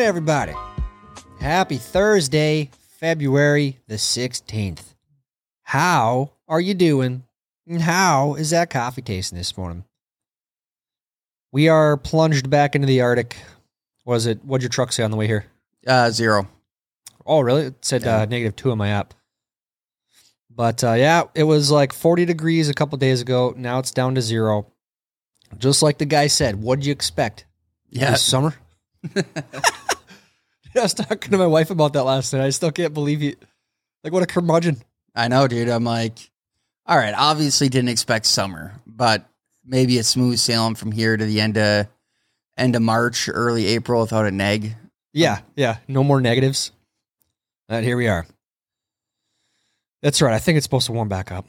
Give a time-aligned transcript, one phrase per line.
[0.00, 0.54] Everybody.
[1.40, 4.94] Happy Thursday, February the 16th.
[5.62, 7.24] How are you doing?
[7.66, 9.84] And how is that coffee tasting this morning?
[11.52, 13.36] We are plunged back into the Arctic.
[14.04, 15.44] Was it, what'd your truck say on the way here?
[15.86, 16.48] Uh, zero.
[17.26, 17.66] Oh, really?
[17.66, 18.22] It said Yeah.
[18.22, 19.14] uh, negative two on my app.
[20.48, 23.54] But uh, yeah, it was like 40 degrees a couple days ago.
[23.56, 24.66] Now it's down to zero.
[25.58, 27.44] Just like the guy said, what'd you expect?
[27.90, 28.12] Yeah.
[28.12, 28.54] This summer?
[30.76, 32.44] I was talking to my wife about that last night.
[32.44, 33.36] I still can't believe you.
[34.04, 34.82] Like, what a curmudgeon.
[35.14, 35.68] I know, dude.
[35.68, 36.30] I'm like,
[36.86, 39.28] all right, obviously didn't expect summer, but
[39.64, 41.86] maybe a smooth sailing from here to the end of
[42.56, 44.74] end of March, early April without a neg.
[45.12, 45.78] Yeah, yeah.
[45.88, 46.72] No more negatives.
[47.68, 48.26] And here we are.
[50.02, 50.34] That's right.
[50.34, 51.46] I think it's supposed to warm back up.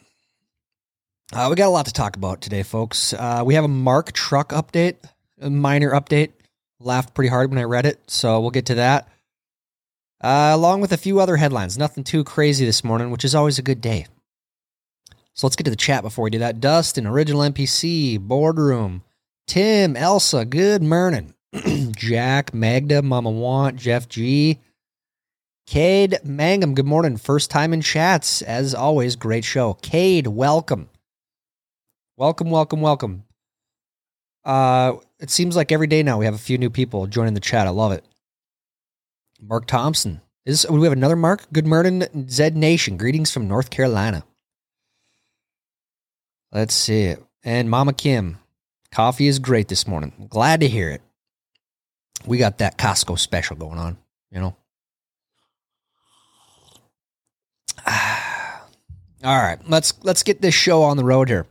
[1.34, 3.14] Uh, we got a lot to talk about today, folks.
[3.14, 4.98] Uh, we have a Mark truck update,
[5.40, 6.32] a minor update.
[6.80, 9.08] Laughed pretty hard when I read it, so we'll get to that.
[10.22, 11.78] Uh, along with a few other headlines.
[11.78, 14.06] Nothing too crazy this morning, which is always a good day.
[15.34, 16.60] So let's get to the chat before we do that.
[16.60, 19.04] Dustin, original NPC, boardroom,
[19.48, 21.34] Tim, Elsa, good morning.
[21.96, 24.60] Jack, Magda, Mama Want, Jeff G,
[25.66, 27.18] Cade, Mangum, good morning.
[27.18, 28.42] First time in chats.
[28.42, 29.76] As always, great show.
[29.76, 30.90] Cade, welcome.
[32.18, 33.24] Welcome, welcome, welcome.
[34.44, 37.40] Uh, it seems like every day now we have a few new people joining the
[37.40, 37.68] chat.
[37.68, 38.04] I love it.
[39.42, 40.22] Mark Thompson.
[40.46, 41.46] Is we have another Mark?
[41.52, 42.98] Good morning, Zed Nation.
[42.98, 44.24] Greetings from North Carolina.
[46.52, 47.04] Let's see.
[47.04, 47.24] it.
[47.44, 48.38] And Mama Kim.
[48.92, 50.28] Coffee is great this morning.
[50.30, 51.02] Glad to hear it.
[52.26, 53.98] We got that Costco special going on,
[54.32, 54.56] you know.
[59.24, 61.46] All right, let's let's get this show on the road here.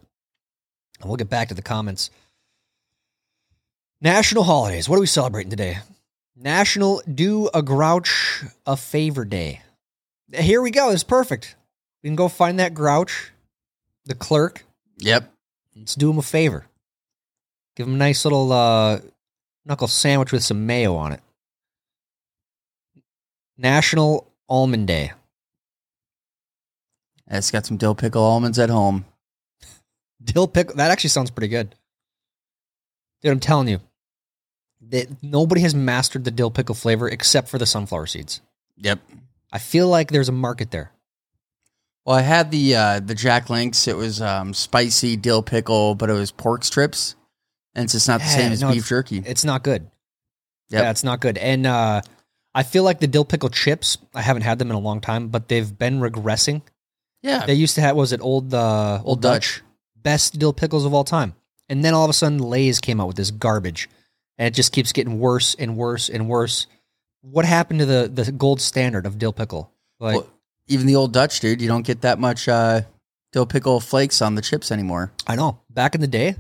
[1.01, 2.11] And we'll get back to the comments.
[4.01, 4.89] National holidays.
[4.89, 5.79] What are we celebrating today?
[6.41, 9.61] National Do a Grouch a Favor Day.
[10.33, 10.91] Here we go.
[10.91, 11.55] It's perfect.
[12.03, 13.31] We can go find that grouch,
[14.07, 14.65] the clerk.
[14.99, 15.31] Yep.
[15.77, 16.65] Let's do him a favor.
[17.77, 19.01] Give him a nice little uh,
[19.67, 21.21] knuckle sandwich with some mayo on it.
[23.59, 25.13] National Almond Day.
[27.27, 29.05] It's got some dill pickle almonds at home.
[30.25, 30.77] Dill pickle.
[30.77, 31.75] That actually sounds pretty good.
[33.23, 33.81] Dude, I'm telling you,
[34.89, 38.41] that nobody has mastered the dill pickle flavor except for the sunflower seeds.
[38.79, 38.99] Yep.
[39.53, 40.93] I feel like there's a market there.
[42.07, 43.87] Well, I had the uh, the Jack Links.
[43.87, 47.15] It was um, spicy dill pickle, but it was pork strips,
[47.75, 49.23] and it's just not the Yeah, same as no, beef jerky.
[49.27, 49.83] It's not good.
[50.71, 50.83] Yep.
[50.83, 51.37] Yeah, it's not good.
[51.37, 52.01] And uh,
[52.55, 53.99] I feel like the dill pickle chips.
[54.15, 56.63] I haven't had them in a long time, but they've been regressing.
[57.23, 57.45] yeah.
[57.45, 59.63] They used to have was it old uh, Old Dutch.
[59.95, 61.35] best dill pickles of all time,
[61.69, 63.91] and then all of a sudden Lay's came out with this garbage,
[64.41, 66.67] and it just keeps getting worse and worse and worse.
[67.21, 69.71] What happened to the the gold standard of dill pickle?
[70.01, 70.27] Like, Well,
[70.67, 72.81] even the old Dutch, dude, you don't get that much uh,
[73.33, 75.13] dill pickle flakes on the chips anymore.
[75.27, 76.37] I know back in the day,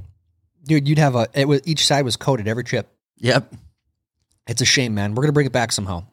[0.64, 2.88] dude, you'd have a it was each side was coated every chip.
[3.18, 3.54] Yep.
[4.46, 5.14] It's a shame, man.
[5.14, 6.04] We're gonna bring it back somehow.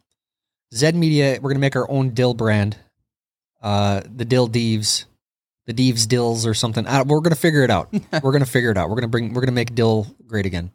[0.74, 2.76] Zed Media, we're gonna make our own dill brand,
[3.62, 5.06] uh, the Dill Deeves,
[5.66, 6.86] the Deeves Dills or something.
[6.86, 7.94] I, we're gonna figure it out.
[8.22, 8.90] we're gonna figure it out.
[8.90, 9.34] We're gonna bring.
[9.34, 10.72] We're gonna make dill great again.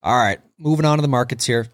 [0.00, 1.66] All right, moving on to the markets here.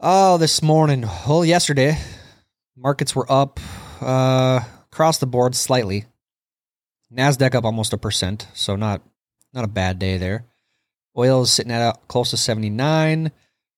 [0.00, 1.98] Oh, this morning, well, yesterday,
[2.74, 3.60] markets were up
[4.00, 4.60] uh,
[4.90, 6.06] across the board slightly.
[7.12, 9.02] Nasdaq up almost a percent, so not
[9.52, 10.46] not a bad day there.
[11.16, 13.30] Oil is sitting at uh, close to 79.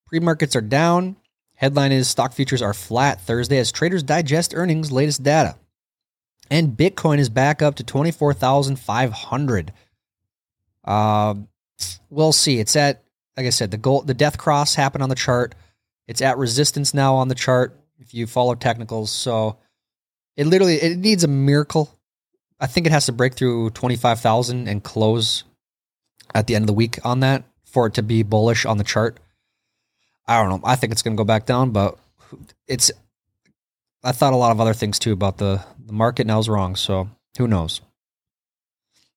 [0.07, 1.17] Pre markets are down.
[1.55, 5.57] Headline is stock futures are flat Thursday as traders digest earnings latest data.
[6.49, 9.73] And Bitcoin is back up to 24,500.
[10.85, 11.49] Um,
[12.11, 12.59] we'll see.
[12.59, 13.03] It's at,
[13.37, 15.55] like I said, the gold, the death cross happened on the chart.
[16.07, 19.11] It's at resistance now on the chart if you follow technicals.
[19.11, 19.59] So
[20.37, 21.91] it literally it needs a miracle.
[22.61, 25.45] I think it has to break through 25,000 and close
[26.35, 28.85] at the end of the week on that for it to be bullish on the
[28.85, 29.19] chart.
[30.27, 30.67] I don't know.
[30.67, 31.99] I think it's going to go back down, but
[32.67, 32.91] it's.
[34.03, 36.49] I thought a lot of other things too about the, the market, and I was
[36.49, 36.77] wrong.
[36.77, 37.09] So
[37.39, 37.81] who knows?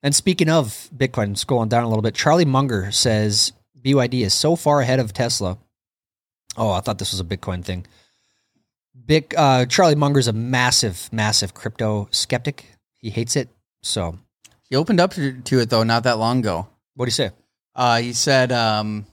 [0.01, 4.55] And speaking of Bitcoin, scrolling down a little bit, Charlie Munger says BYD is so
[4.55, 5.57] far ahead of Tesla.
[6.57, 7.85] Oh, I thought this was a Bitcoin thing.
[9.05, 12.65] Big uh, Charlie Munger's a massive, massive crypto skeptic.
[12.97, 13.49] He hates it.
[13.81, 14.19] So,
[14.69, 16.67] He opened up to, to it though not that long ago.
[16.95, 17.31] what do you say?
[17.75, 19.05] Uh, he said um,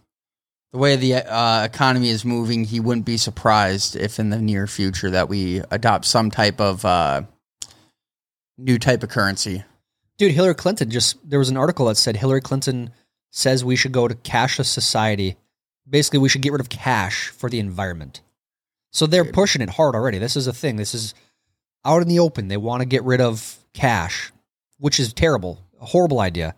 [0.73, 4.67] the way the uh, economy is moving, he wouldn't be surprised if in the near
[4.67, 7.23] future that we adopt some type of uh,
[8.59, 9.65] new type of currency.
[10.19, 12.91] Dude, Hillary Clinton just there was an article that said Hillary Clinton
[13.31, 15.37] says we should go to cashless society.
[15.89, 18.23] Basically, we should get rid of cash for the environment.
[18.93, 20.19] So they're pushing it hard already.
[20.19, 20.77] This is a thing.
[20.77, 21.15] This is
[21.85, 22.49] out in the open.
[22.49, 24.33] They want to get rid of cash,
[24.79, 25.61] which is terrible.
[25.81, 26.55] A horrible idea.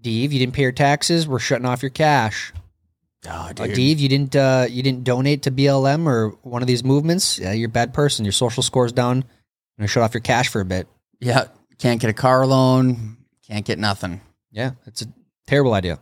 [0.00, 1.28] Dave, you didn't pay your taxes.
[1.28, 2.52] We're shutting off your cash.
[3.26, 3.74] Oh, Uh, dude.
[3.74, 7.38] Dave, you didn't uh, you didn't donate to BLM or one of these movements.
[7.38, 8.24] Yeah, you're a bad person.
[8.24, 9.18] Your social score's down.
[9.18, 9.24] I'm
[9.78, 10.86] gonna shut off your cash for a bit.
[11.20, 11.48] Yeah.
[11.78, 13.18] Can't get a car loan.
[13.46, 14.20] Can't get nothing.
[14.50, 15.06] Yeah, it's a
[15.46, 15.98] terrible idea.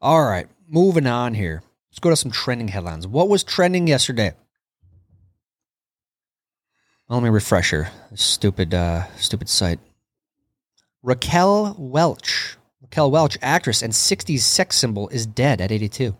[0.00, 1.62] All right, moving on here.
[1.90, 3.06] Let's go to some trending headlines.
[3.06, 4.32] What was trending yesterday?
[7.08, 7.88] Well, let me refresh her.
[8.10, 9.78] This Stupid, uh, stupid site.
[11.02, 12.56] Raquel Welch.
[12.82, 16.16] Raquel Welch, actress and 60s sex symbol, is dead at 82.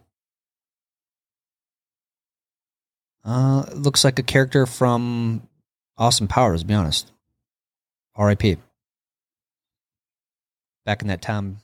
[3.24, 5.46] Uh, looks like a character from
[5.98, 7.10] Austin Powers, to be honest.
[8.14, 8.56] R.I.P.
[10.84, 11.58] Back in that time.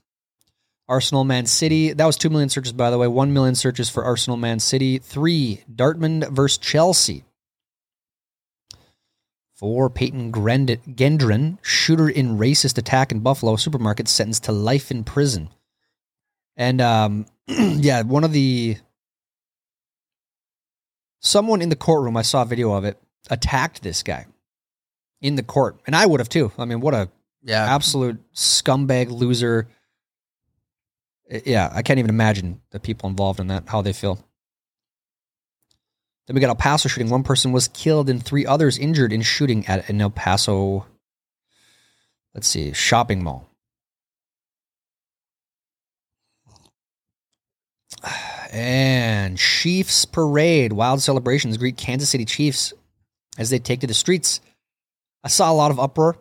[0.88, 1.92] Arsenal Man City.
[1.92, 3.06] That was 2 million searches, by the way.
[3.06, 4.98] 1 million searches for Arsenal Man City.
[4.98, 5.64] 3.
[5.74, 7.24] Dortmund versus Chelsea.
[9.54, 9.90] 4.
[9.90, 15.50] Peyton Gendron, shooter in racist attack in Buffalo supermarket, sentenced to life in prison.
[16.56, 18.76] And um, yeah, one of the.
[21.20, 23.00] Someone in the courtroom, I saw a video of it,
[23.30, 24.26] attacked this guy
[25.20, 25.80] in the court.
[25.86, 26.52] And I would have too.
[26.58, 27.08] I mean, what a
[27.42, 27.74] Yeah.
[27.74, 29.68] absolute scumbag loser.
[31.46, 34.16] Yeah, I can't even imagine the people involved in that, how they feel.
[36.26, 37.10] Then we got El Paso shooting.
[37.10, 40.86] One person was killed and three others injured in shooting at an El Paso,
[42.34, 43.48] let's see, shopping mall.
[48.52, 52.74] And Chiefs Parade, wild celebrations greet Kansas City Chiefs
[53.38, 54.40] as they take to the streets.
[55.24, 56.16] I saw a lot of uproar.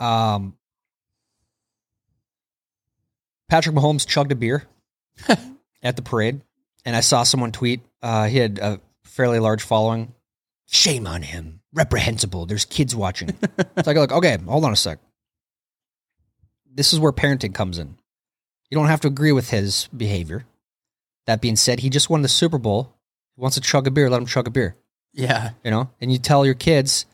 [0.00, 0.56] Um,
[3.48, 4.64] Patrick Mahomes chugged a beer
[5.82, 6.40] at the parade,
[6.84, 7.82] and I saw someone tweet.
[8.02, 10.14] Uh, he had a fairly large following.
[10.66, 11.60] Shame on him.
[11.72, 12.46] Reprehensible.
[12.46, 13.28] There's kids watching.
[13.76, 14.98] it's like, look, okay, hold on a sec.
[16.72, 17.96] This is where parenting comes in.
[18.70, 20.46] You don't have to agree with his behavior.
[21.26, 22.94] That being said, he just won the Super Bowl.
[23.36, 24.10] He wants to chug a beer.
[24.10, 24.76] Let him chug a beer
[25.14, 25.50] Yeah.
[25.64, 27.06] you know and you tell your kids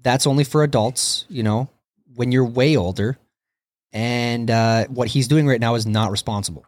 [0.00, 1.68] that's only for adults you know
[2.14, 3.18] when you're way older
[3.92, 6.64] and uh, what he's doing right now is not responsible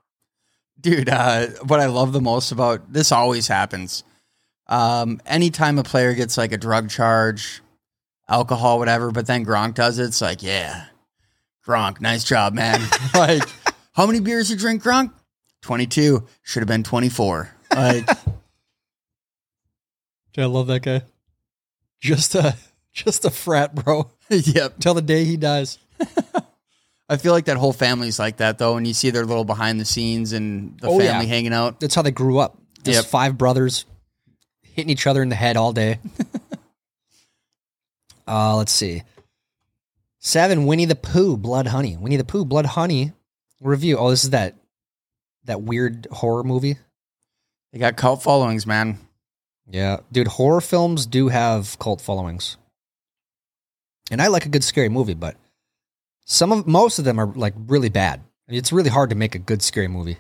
[0.80, 4.02] Dude, uh, what I love the most about this always happens.
[4.66, 7.62] Um, anytime a player gets like a drug charge,
[8.28, 10.86] alcohol, whatever, but then Gronk does it, it's like, yeah,
[11.64, 12.80] Gronk, nice job, man.
[13.14, 13.44] like,
[13.92, 15.12] how many beers you drink, Gronk?
[15.60, 16.26] 22.
[16.42, 17.54] Should have been 24.
[17.76, 18.08] Like,
[20.38, 21.02] i love that guy
[22.00, 22.56] just a
[22.92, 24.78] just a frat bro yep.
[24.78, 25.78] till the day he dies
[27.08, 29.78] I feel like that whole family's like that though, and you see their little behind
[29.78, 31.10] the scenes and the Oh, yeah.
[31.12, 31.78] family hanging out.
[31.78, 33.04] that's how they grew up just Yep.
[33.06, 33.84] five brothers
[34.62, 35.98] hitting each other in the head all day
[38.26, 39.02] uh let's see
[40.18, 43.12] seven winnie the pooh blood honey winnie the pooh blood honey
[43.60, 44.56] review oh this is that
[45.44, 46.78] that weird horror movie
[47.72, 48.98] They got cult followings, man.
[49.72, 52.58] Yeah, dude, horror films do have cult followings.
[54.10, 55.34] And I like a good scary movie, but
[56.26, 58.20] some of most of them are like really bad.
[58.20, 60.18] I mean, it's really hard to make a good scary movie.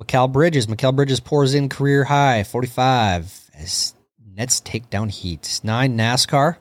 [0.00, 3.94] Mikal Bridges, Mikal Bridges pours in career high 45 as
[4.36, 5.60] Nets take down Heat.
[5.64, 6.56] 9 NASCAR.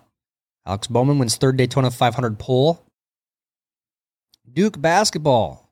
[0.65, 2.83] Alex Bowman wins third Daytona 500 pole.
[4.51, 5.68] Duke basketball.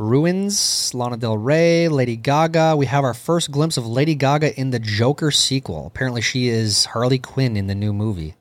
[0.00, 2.74] Bruins, Lana Del Rey, Lady Gaga.
[2.74, 5.86] We have our first glimpse of Lady Gaga in the Joker sequel.
[5.88, 8.34] Apparently, she is Harley Quinn in the new movie.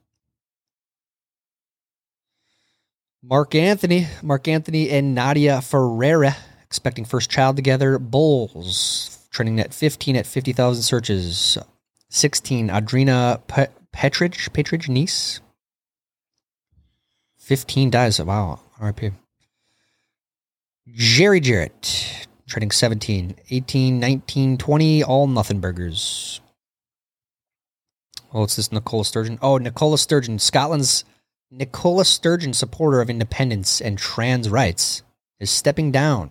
[3.22, 8.00] Marc Anthony, Marc Anthony and Nadia Ferreira expecting first child together.
[8.00, 11.58] Bulls trending at 15 at 50,000 searches.
[12.08, 15.42] 16 Adrina Pe- Petridge, Petridge niece.
[17.38, 18.22] 15 dies.
[18.22, 18.62] Wow.
[18.80, 19.12] RIP.
[20.94, 26.42] Jerry Jarrett, trading 17, 18, 19, 20, all nothing burgers.
[28.34, 29.40] Oh, it's this Nicola Sturgeon.
[29.42, 31.04] Oh, Nicola Sturgeon, Scotland's
[31.52, 35.04] Nicola Sturgeon, supporter of independence and trans rights,
[35.40, 36.30] is stepping down.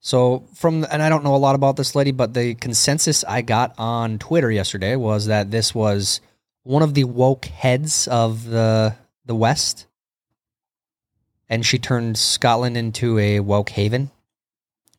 [0.00, 3.42] So, from, and I don't know a lot about this lady, but the consensus I
[3.42, 6.20] got on Twitter yesterday was that this was
[6.64, 8.94] one of the woke heads of the
[9.24, 9.86] the West
[11.52, 14.10] and she turned Scotland into a woke haven.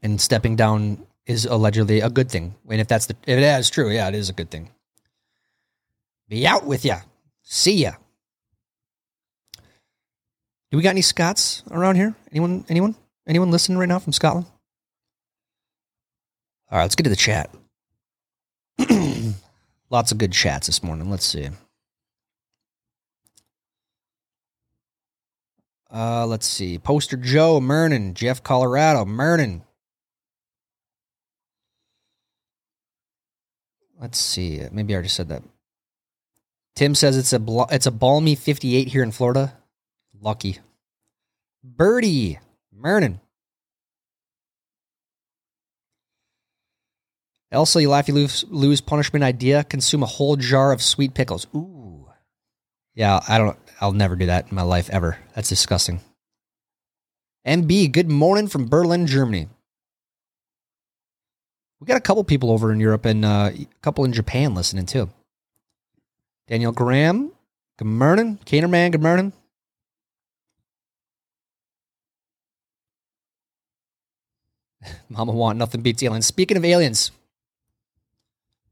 [0.04, 2.54] And stepping down is allegedly a good thing.
[2.70, 4.70] And if that's the if that is true, yeah, it is a good thing.
[6.30, 7.00] Be out with ya.
[7.42, 7.94] See ya.
[10.70, 12.14] Do we got any Scots around here?
[12.32, 12.66] Anyone?
[12.70, 12.96] Anyone?
[13.28, 14.46] Anyone listening right now from Scotland?
[16.70, 17.50] All right, let's get to the chat.
[19.90, 21.10] Lots of good chats this morning.
[21.10, 21.50] Let's see.
[25.94, 26.80] Uh, let's see.
[26.80, 29.62] Poster Joe, Mernon, Jeff, Colorado, Mernon.
[34.00, 34.62] Let's see.
[34.72, 35.44] Maybe I already said that.
[36.76, 39.54] Tim says it's a bl- it's a balmy 58 here in Florida.
[40.20, 40.58] Lucky.
[41.64, 42.40] Birdie,
[42.76, 43.20] Mernon.
[47.52, 49.64] Elsa, you laugh, you lose, lose punishment idea.
[49.64, 51.46] Consume a whole jar of sweet pickles.
[51.56, 52.08] Ooh.
[52.96, 53.58] Yeah, I don't.
[53.84, 55.18] I'll never do that in my life ever.
[55.36, 56.00] That's disgusting.
[57.46, 59.50] MB, good morning from Berlin, Germany.
[61.82, 64.86] We got a couple people over in Europe and uh, a couple in Japan listening
[64.86, 65.10] too.
[66.48, 67.34] Daniel Graham,
[67.78, 68.40] good morning.
[68.46, 69.34] Canerman, good morning.
[75.10, 76.26] Mama want nothing beats aliens.
[76.26, 77.12] Speaking of aliens,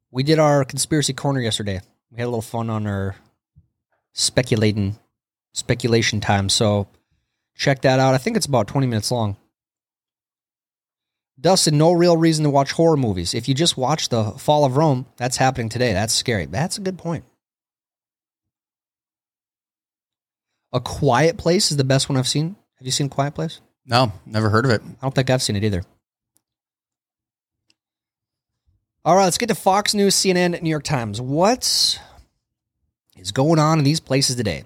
[0.09, 1.81] we did our conspiracy corner yesterday.
[2.11, 3.17] We had a little fun on our
[4.13, 4.97] speculating
[5.53, 6.49] speculation time.
[6.49, 6.87] So
[7.55, 8.13] check that out.
[8.13, 9.37] I think it's about 20 minutes long.
[11.39, 13.33] Dustin, no real reason to watch horror movies.
[13.33, 15.91] If you just watch The Fall of Rome, that's happening today.
[15.91, 16.45] That's scary.
[16.45, 17.25] That's a good point.
[20.71, 22.55] A Quiet Place is the best one I've seen.
[22.77, 23.59] Have you seen Quiet Place?
[23.85, 24.81] No, never heard of it.
[24.83, 25.83] I don't think I've seen it either.
[29.03, 31.19] All right, let's get to Fox News, CNN, New York Times.
[31.19, 31.99] What
[33.17, 34.63] is going on in these places today?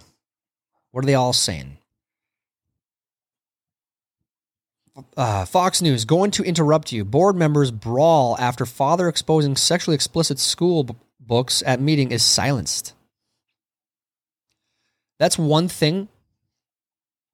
[0.96, 1.78] What are they all saying?
[5.18, 7.04] Uh, Fox News going to interrupt you.
[7.04, 12.94] Board members brawl after father exposing sexually explicit school b- books at meeting is silenced.
[15.20, 16.08] That's one thing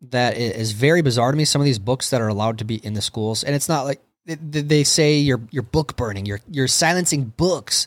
[0.09, 1.45] that is very bizarre to me.
[1.45, 3.85] Some of these books that are allowed to be in the schools, and it's not
[3.85, 7.85] like th- th- they say you're you're book burning, you're you're silencing books.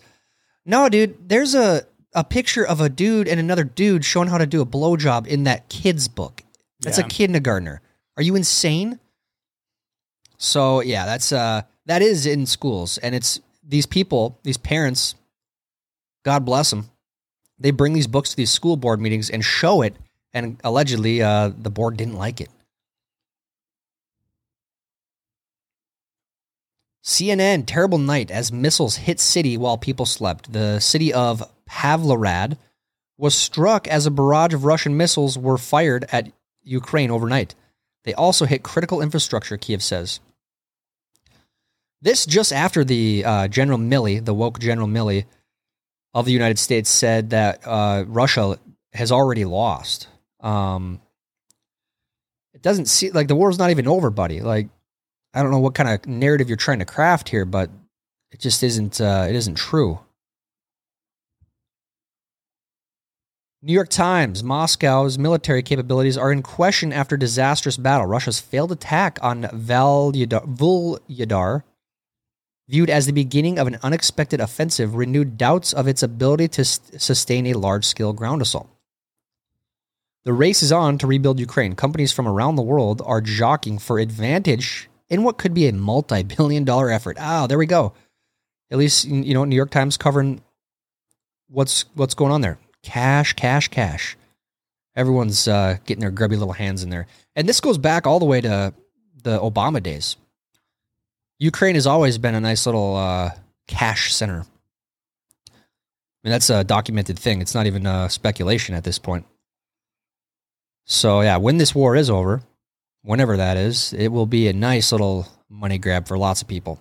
[0.64, 4.46] No, dude, there's a a picture of a dude and another dude showing how to
[4.46, 6.42] do a blowjob in that kid's book.
[6.80, 7.06] That's Yeah.
[7.06, 7.80] a kindergartner.
[8.16, 9.00] Are you insane?
[10.38, 15.14] So yeah, that's uh that is in schools, and it's these people, these parents.
[16.24, 16.90] God bless them.
[17.58, 19.94] They bring these books to these school board meetings and show it,
[20.32, 22.48] and allegedly, uh, the board didn't like it.
[27.04, 30.52] CNN, terrible night as missiles hit city while people slept.
[30.52, 32.56] The city of Pavlohrad
[33.18, 36.32] was struck as a barrage of Russian missiles were fired at
[36.62, 37.54] Ukraine overnight.
[38.04, 40.20] They also hit critical infrastructure, Kiev says.
[42.00, 45.26] This just after the uh, General Milley, the woke General Milley
[46.14, 48.58] of the United States, said that uh, Russia
[48.92, 50.08] has already lost.
[50.40, 51.00] Um,
[52.52, 54.40] it doesn't seem like the war's not even over, buddy.
[54.40, 54.68] Like,
[55.34, 57.68] I don't know what kind of narrative you're trying to craft here, but
[58.30, 59.00] it just isn't.
[59.00, 59.98] Uh, it isn't true.
[63.60, 68.06] New York Times: Moscow's military capabilities are in question after disastrous battle.
[68.06, 70.44] Russia's failed attack on Vuhledar,
[72.68, 77.46] viewed as the beginning of an unexpected offensive, renewed doubts of its ability to sustain
[77.46, 78.68] a large-scale ground assault.
[80.24, 81.74] The race is on to rebuild Ukraine.
[81.74, 86.64] Companies from around the world are jockeying for advantage in what could be a multi-billion
[86.64, 87.16] dollar effort.
[87.18, 87.94] Ah, there we go.
[88.70, 90.42] At least you know New York Times covering
[91.48, 92.58] what's what's going on there.
[92.82, 94.16] Cash, cash, cash.
[94.96, 98.24] Everyone's uh, getting their grubby little hands in there, and this goes back all the
[98.26, 98.74] way to
[99.22, 100.16] the Obama days.
[101.38, 103.30] Ukraine has always been a nice little uh,
[103.66, 104.44] cash center.
[105.50, 107.40] I mean, that's a documented thing.
[107.40, 109.26] It's not even uh, speculation at this point.
[110.86, 112.42] So yeah, when this war is over,
[113.04, 116.80] whenever that is, it will be a nice little money grab for lots of people.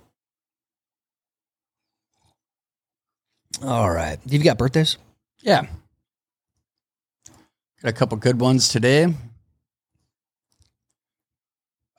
[3.62, 4.18] All right.
[4.26, 4.98] You've got birthdays?
[5.42, 5.68] Yeah.
[7.82, 9.14] Got a couple good ones today.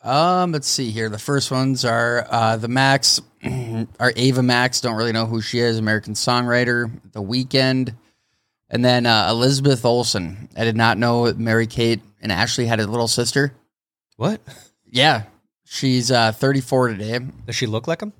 [0.02, 1.08] Um, let's see here.
[1.08, 3.20] The first ones are uh, the Max,
[4.00, 4.80] are Ava Max.
[4.80, 5.78] Don't really know who she is.
[5.78, 6.90] American songwriter.
[7.12, 7.94] The Weeknd,
[8.68, 10.48] and then uh, Elizabeth Olsen.
[10.56, 13.54] I did not know Mary Kate and Ashley had a little sister.
[14.16, 14.40] What?
[14.90, 15.24] Yeah,
[15.64, 17.18] she's uh, 34 today.
[17.46, 18.12] Does she look like him?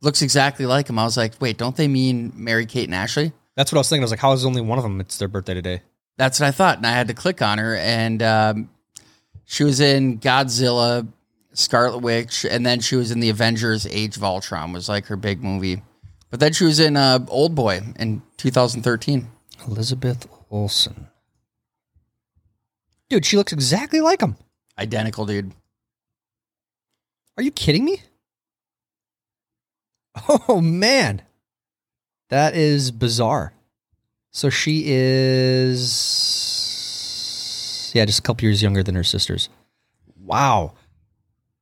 [0.00, 0.98] Looks exactly like him.
[0.98, 3.32] I was like, wait, don't they mean Mary Kate and Ashley?
[3.56, 4.02] That's what I was thinking.
[4.02, 5.00] I was like, how is only one of them?
[5.00, 5.82] It's their birthday today.
[6.16, 8.70] That's what I thought, and I had to click on her, and um,
[9.44, 11.06] she was in Godzilla,
[11.52, 15.16] Scarlet Witch, and then she was in the Avengers: Age of Ultron was like her
[15.16, 15.82] big movie.
[16.30, 19.28] But then she was in uh, Old Boy in 2013.
[19.66, 21.08] Elizabeth Olsen.
[23.08, 24.36] Dude, she looks exactly like him.
[24.78, 25.52] Identical, dude.
[27.36, 28.02] Are you kidding me?
[30.48, 31.22] Oh man.
[32.30, 33.52] That is bizarre.
[34.30, 36.34] So she is
[37.94, 39.48] yeah, just a couple years younger than her sisters.
[40.16, 40.74] Wow.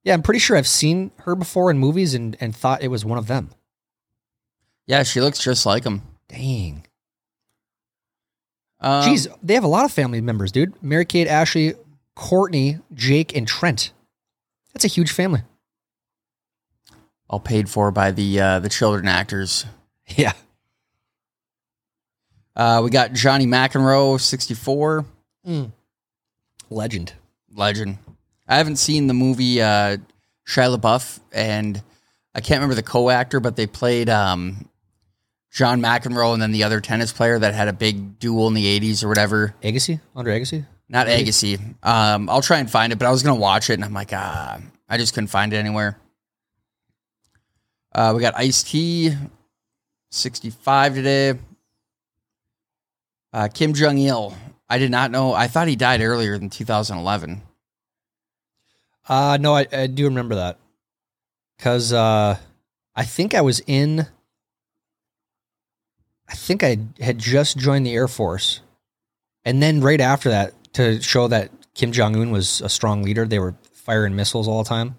[0.02, 3.04] Yeah, I'm pretty sure I've seen her before in movies and, and thought it was
[3.04, 3.50] one of them.
[4.86, 6.02] Yeah, she looks just like him.
[6.28, 6.86] Dang.
[8.80, 10.74] Um, Jeez, they have a lot of family members, dude.
[10.82, 11.74] Mary Kate, Ashley,
[12.14, 13.92] Courtney, Jake, and Trent.
[14.72, 15.42] That's a huge family.
[17.28, 19.64] all paid for by the uh, the children actors.
[20.16, 20.32] Yeah.
[22.54, 25.06] Uh, we got Johnny McEnroe, 64,
[26.68, 27.12] Legend.
[27.54, 27.98] legend.
[28.46, 29.96] I haven't seen the movie uh,
[30.46, 31.80] Shia LaBeouf, and
[32.34, 34.68] I can't remember the co-actor, but they played um,
[35.50, 38.78] John McEnroe and then the other tennis player that had a big duel in the
[38.80, 39.54] 80s or whatever.
[39.62, 40.00] Agassi?
[40.14, 40.66] Andre Agassi?
[40.88, 41.58] Not Agassi.
[41.82, 44.12] Um, I'll try and find it, but I was gonna watch it, and I'm like,
[44.12, 45.98] ah, I just couldn't find it anywhere.
[47.94, 49.14] Uh, we got Ice T,
[50.10, 51.38] 65 today.
[53.32, 54.36] Uh, Kim Jong Il.
[54.68, 55.34] I did not know.
[55.34, 57.42] I thought he died earlier than 2011.
[59.08, 60.58] Uh no, I, I do remember that.
[61.58, 62.38] Cause uh
[62.94, 64.06] I think I was in
[66.28, 68.60] I think I had just joined the Air Force.
[69.44, 73.26] And then right after that, to show that Kim Jong Un was a strong leader,
[73.26, 74.96] they were firing missiles all the time.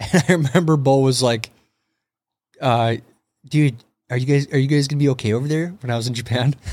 [0.12, 1.50] And I remember Bo was like,
[2.60, 2.96] uh,
[3.48, 3.76] dude,
[4.10, 6.14] are you guys are you guys gonna be okay over there when I was in
[6.14, 6.54] Japan?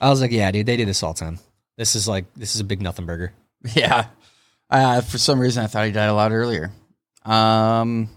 [0.00, 1.38] I was like, Yeah, dude, they do this all the time.
[1.76, 3.32] This is like this is a big nothing burger.
[3.74, 4.06] Yeah.
[4.68, 6.72] Uh, for some reason, I thought he died a lot earlier.
[7.26, 8.08] Um,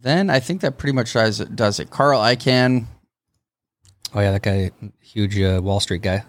[0.00, 1.54] then I think that pretty much does it.
[1.56, 1.88] Does it.
[1.90, 2.86] Carl Icahn,
[4.14, 6.24] Oh yeah, that guy, huge uh, Wall Street guy.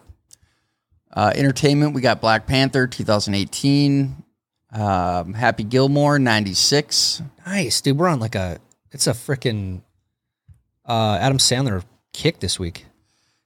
[1.13, 1.94] uh, entertainment.
[1.94, 4.24] We got Black Panther 2018.
[4.72, 7.22] Um, Happy Gilmore 96.
[7.46, 7.98] Nice, dude.
[7.98, 8.60] We're on like a
[8.92, 9.82] it's a freaking
[10.86, 12.86] uh, Adam Sandler kick this week.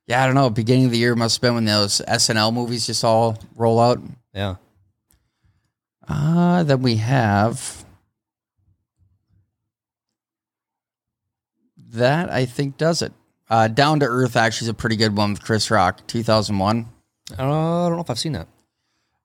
[0.07, 0.49] Yeah, I don't know.
[0.49, 4.01] Beginning of the year must have been when those SNL movies just all roll out.
[4.33, 4.55] Yeah.
[6.05, 7.85] Uh, then we have
[11.91, 12.29] that.
[12.29, 13.13] I think does it.
[13.53, 16.89] Uh, Down to Earth actually is a pretty good one with Chris Rock, 2001.
[17.29, 18.47] Uh, I don't know if I've seen that.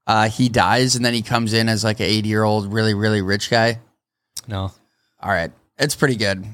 [0.07, 2.93] Uh, he dies and then he comes in as like an 80 year old, really,
[2.93, 3.81] really rich guy.
[4.47, 4.71] No.
[5.23, 6.45] All right, it's pretty good.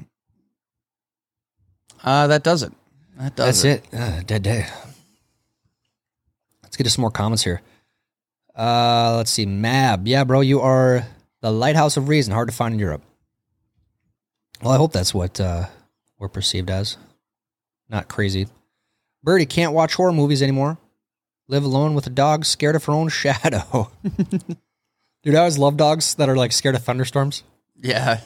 [2.01, 2.71] Uh, that does it.
[3.17, 3.93] That does That's it.
[3.93, 4.67] Uh, dead day.
[6.63, 7.61] Let's get to some more comments here.
[8.55, 9.45] Uh, let's see.
[9.45, 10.07] Mab.
[10.07, 11.05] Yeah, bro, you are
[11.41, 12.33] the lighthouse of reason.
[12.33, 13.03] Hard to find in Europe.
[14.61, 15.65] Well, I hope that's what uh,
[16.17, 16.95] we're perceived as.
[17.89, 18.47] Not crazy.
[19.23, 20.77] Birdie can't watch horror movies anymore.
[21.47, 23.91] Live alone with a dog scared of her own shadow.
[25.23, 27.43] Dude, I always love dogs that are like scared of thunderstorms.
[27.75, 28.21] Yeah.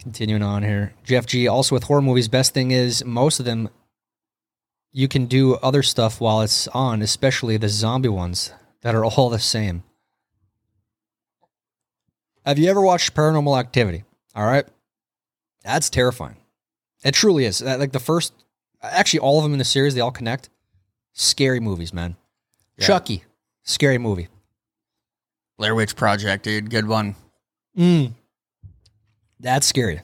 [0.00, 0.94] Continuing on here.
[1.04, 1.46] Jeff G.
[1.46, 3.68] Also with horror movies, best thing is most of them
[4.90, 9.30] you can do other stuff while it's on, especially the zombie ones that are all
[9.30, 9.84] the same.
[12.44, 14.04] Have you ever watched Paranormal Activity?
[14.34, 14.64] All right.
[15.64, 16.36] That's terrifying.
[17.04, 17.60] It truly is.
[17.62, 18.32] Like the first
[18.82, 20.48] actually all of them in the series, they all connect.
[21.12, 22.16] Scary movies, man.
[22.78, 22.86] Yeah.
[22.86, 23.24] Chucky,
[23.62, 24.28] scary movie.
[25.58, 26.70] Blair Witch Project, dude.
[26.70, 27.14] Good one.
[27.76, 28.12] Mm.
[29.38, 30.00] That's scary.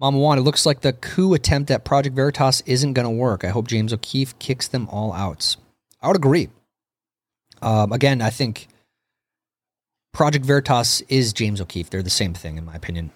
[0.00, 3.44] Mama Juan, it looks like the coup attempt at Project Veritas isn't going to work.
[3.44, 5.56] I hope James O'Keefe kicks them all out.
[6.00, 6.48] I would agree.
[7.60, 8.66] Um, again, I think
[10.22, 11.90] Project Veritas is James O'Keefe.
[11.90, 13.10] They're the same thing, in my opinion.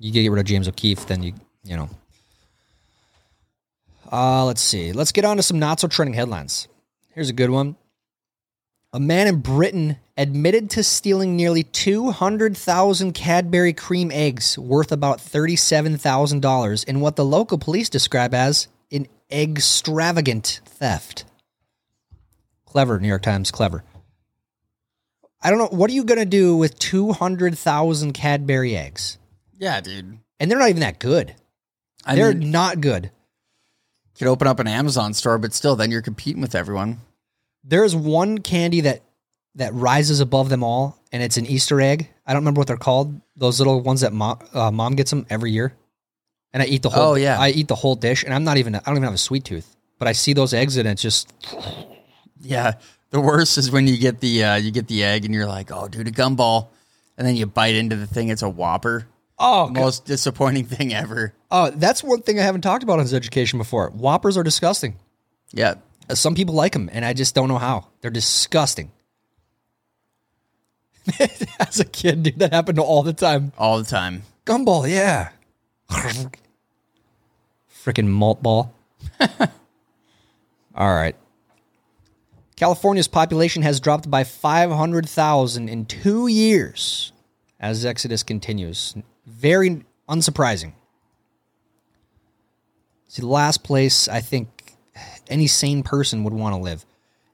[0.00, 1.32] You get rid of James O'Keefe, then you,
[1.62, 1.88] you know.
[4.10, 4.92] Uh, let's see.
[4.92, 6.66] Let's get on to some not so trending headlines.
[7.14, 7.76] Here's a good one.
[8.92, 16.84] A man in Britain admitted to stealing nearly 200,000 Cadbury cream eggs worth about $37,000
[16.84, 21.24] in what the local police describe as an extravagant theft.
[22.66, 23.84] Clever, New York Times, clever.
[25.42, 25.68] I don't know.
[25.76, 29.18] What are you going to do with 200,000 Cadbury eggs?
[29.58, 30.18] Yeah, dude.
[30.38, 31.34] And they're not even that good.
[32.04, 33.04] I they're mean, not good.
[33.04, 37.00] you could open up an Amazon store, but still, then you're competing with everyone.
[37.64, 39.02] There's one candy that
[39.56, 42.08] that rises above them all, and it's an Easter egg.
[42.24, 43.20] I don't remember what they're called.
[43.36, 45.74] Those little ones that mom, uh, mom gets them every year,
[46.52, 47.12] and I eat the whole.
[47.12, 47.38] Oh, yeah.
[47.38, 48.76] I eat the whole dish, and I'm not even.
[48.76, 51.30] I don't even have a sweet tooth, but I see those eggs, and it's just
[52.40, 52.74] Yeah.
[53.10, 55.70] The worst is when you get the uh, you get the egg and you're like,
[55.72, 56.68] oh, dude, a gumball,
[57.18, 58.28] and then you bite into the thing.
[58.28, 59.06] It's a Whopper.
[59.38, 59.68] Oh.
[59.68, 61.32] Most disappointing thing ever.
[61.50, 63.90] oh, that's one thing I haven't talked about in his education before.
[63.90, 64.96] Whoppers are disgusting.
[65.52, 65.74] Yeah.
[66.08, 67.88] Uh, Some people like them, and I just don't know how.
[68.00, 68.92] They're disgusting.
[71.58, 73.52] As a kid, dude, that happened all the time.
[73.58, 74.22] All the time.
[74.46, 75.30] Gumball, yeah.
[77.72, 78.72] Freaking malt ball.
[80.76, 81.16] All right.
[82.60, 87.10] California's population has dropped by 500,000 in two years
[87.58, 88.94] as Exodus continues.
[89.24, 90.74] Very unsurprising.
[93.08, 94.74] See, the last place I think
[95.26, 96.84] any sane person would want to live.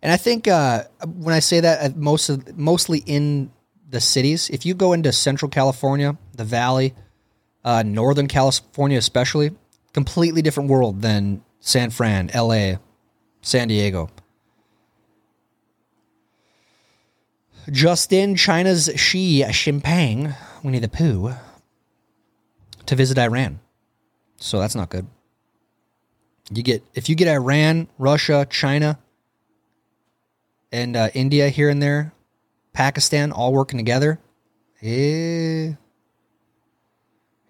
[0.01, 3.51] And I think uh, when I say that, uh, most of, mostly in
[3.89, 4.49] the cities.
[4.49, 6.95] If you go into Central California, the Valley,
[7.65, 9.51] uh, Northern California especially,
[9.93, 12.79] completely different world than San Fran, L.A.,
[13.43, 14.09] San Diego.
[17.71, 21.35] Just in, China's Xi Jinping, Winnie the Pooh,
[22.87, 23.61] to visit Iran.
[24.37, 25.07] So that's not good.
[26.51, 28.99] You get if you get Iran, Russia, China,
[30.71, 32.13] and uh, India here and there,
[32.73, 34.21] Pakistan all working together,
[34.81, 35.73] eh,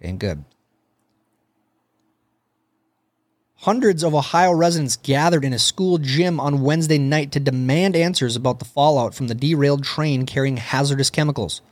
[0.00, 0.44] ain't good.
[3.66, 8.37] Hundreds of Ohio residents gathered in a school gym on Wednesday night to demand answers
[8.37, 11.62] about the fallout from the derailed train carrying hazardous chemicals.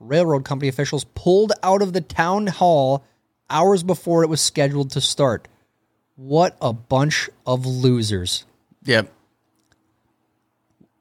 [0.00, 3.04] Railroad company officials pulled out of the town hall
[3.48, 5.46] hours before it was scheduled to start.
[6.16, 8.44] What a bunch of losers.
[8.82, 9.12] Yep.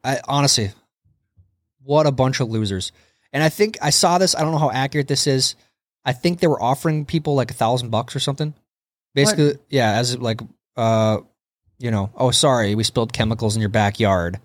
[0.03, 0.71] I honestly,
[1.81, 2.91] what a bunch of losers.
[3.31, 4.35] And I think I saw this.
[4.35, 5.55] I don't know how accurate this is.
[6.05, 8.53] I think they were offering people like a thousand bucks or something.
[9.13, 10.41] Basically, yeah, as like,
[10.75, 11.19] uh,
[11.79, 14.39] you know, oh, sorry, we spilled chemicals in your backyard,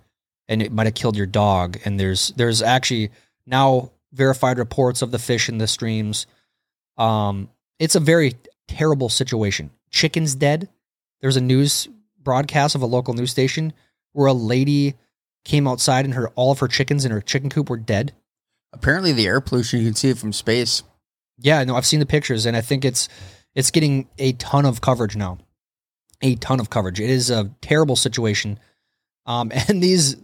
[0.49, 1.79] and it might have killed your dog.
[1.85, 3.11] And there's there's actually
[3.47, 6.27] now verified reports of the fish in the streams.
[6.97, 8.35] Um, it's a very
[8.67, 9.71] terrible situation.
[9.91, 10.69] Chickens dead.
[11.21, 11.89] There's a news
[12.23, 13.73] broadcast of a local news station
[14.13, 14.95] where a lady
[15.45, 18.13] came outside and her all of her chickens in her chicken coop were dead.
[18.73, 20.83] Apparently, the air pollution, you can see it from space.
[21.39, 23.09] Yeah, no, I've seen the pictures and I think it's
[23.59, 25.39] it's getting a ton of coverage now.
[26.23, 27.01] A ton of coverage.
[27.01, 28.59] It is a terrible situation.
[29.27, 30.17] Um, and these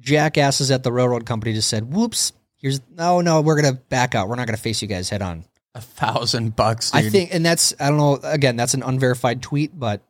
[0.00, 4.28] jackasses at the railroad company just said, "Whoops, here's no, no, we're gonna back out.
[4.28, 5.44] We're not gonna face you guys head on."
[5.74, 7.04] A thousand bucks, dude.
[7.04, 8.18] I think, and that's I don't know.
[8.22, 10.02] Again, that's an unverified tweet, but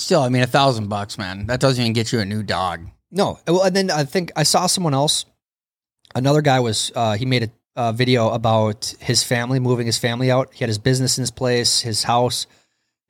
[0.00, 1.46] Still, I mean, a thousand bucks, man.
[1.46, 2.86] That doesn't even get you a new dog.
[3.10, 3.38] No.
[3.46, 5.26] Well, and then I think I saw someone else.
[6.14, 10.30] Another guy was uh, he made a, a video about his family moving his family
[10.30, 10.52] out.
[10.52, 12.46] He had his business in his place, his house,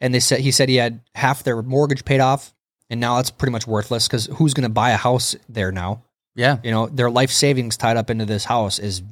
[0.01, 2.55] and they said he said he had half their mortgage paid off,
[2.89, 6.05] and now it's pretty much worthless because who's going to buy a house there now?
[6.35, 6.59] Yeah.
[6.63, 9.03] You know, their life savings tied up into this house is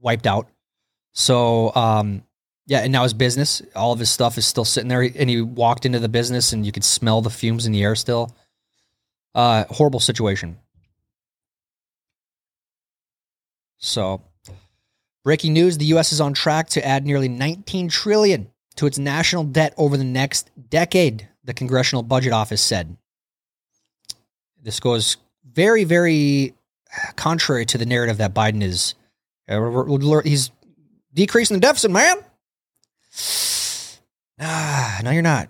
[0.00, 0.48] wiped out.
[1.12, 2.22] So, um,
[2.66, 5.02] yeah, and now his business, all of his stuff is still sitting there.
[5.02, 7.94] And he walked into the business, and you could smell the fumes in the air
[7.94, 8.34] still.
[9.34, 10.58] Uh, horrible situation.
[13.78, 14.22] So,
[15.24, 16.12] breaking news: the U.S.
[16.12, 20.50] is on track to add nearly 19 trillion to its national debt over the next
[20.70, 21.28] decade.
[21.44, 22.96] The Congressional Budget Office said.
[24.62, 26.54] This goes very, very
[27.16, 28.94] contrary to the narrative that Biden is.
[29.48, 29.58] uh,
[31.14, 32.18] decreasing the deficit, man.
[34.44, 35.48] Ah, no, you're not.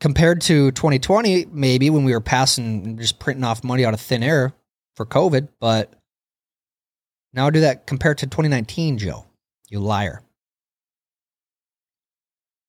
[0.00, 4.22] Compared to 2020, maybe when we were passing just printing off money out of thin
[4.22, 4.54] air
[4.94, 5.92] for COVID, but
[7.32, 9.26] now do that compared to 2019, Joe.
[9.68, 10.22] You liar.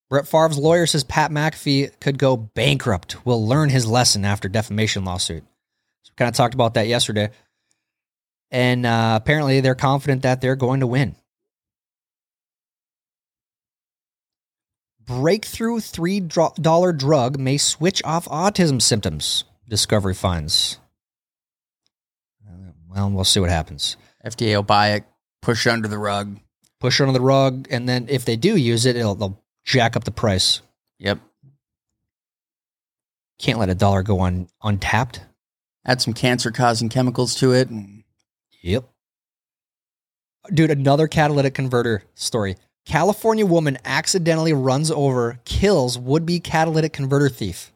[0.09, 3.25] Brett Favre's lawyer says Pat McAfee could go bankrupt.
[3.25, 5.43] Will learn his lesson after defamation lawsuit.
[6.03, 7.29] So we kind of talked about that yesterday.
[8.51, 11.15] And uh, apparently they're confident that they're going to win.
[15.05, 20.77] Breakthrough $3 drug may switch off autism symptoms, Discovery finds.
[22.89, 23.95] Well, we'll see what happens.
[24.25, 25.03] FDA will buy it,
[25.41, 26.39] push it under the rug.
[26.79, 29.95] Push it under the rug, and then if they do use it, it'll they'll jack
[29.95, 30.61] up the price.
[30.99, 31.19] Yep.
[33.39, 35.21] Can't let a dollar go on untapped.
[35.85, 37.69] Add some cancer causing chemicals to it.
[37.69, 38.03] And
[38.61, 38.85] Yep.
[40.53, 42.55] Dude, another catalytic converter story.
[42.85, 47.71] California woman accidentally runs over, kills would be catalytic converter thief.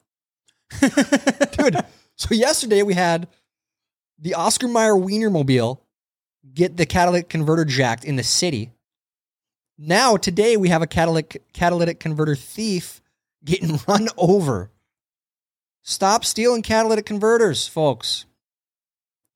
[0.79, 1.77] Dude,
[2.15, 3.27] so yesterday we had
[4.17, 5.79] the Oscar Mayer Wienermobile
[6.53, 8.71] get the catalytic converter jacked in the city.
[9.77, 13.01] Now, today we have a catalytic, catalytic converter thief
[13.43, 14.71] getting run over.
[15.83, 18.25] Stop stealing catalytic converters, folks.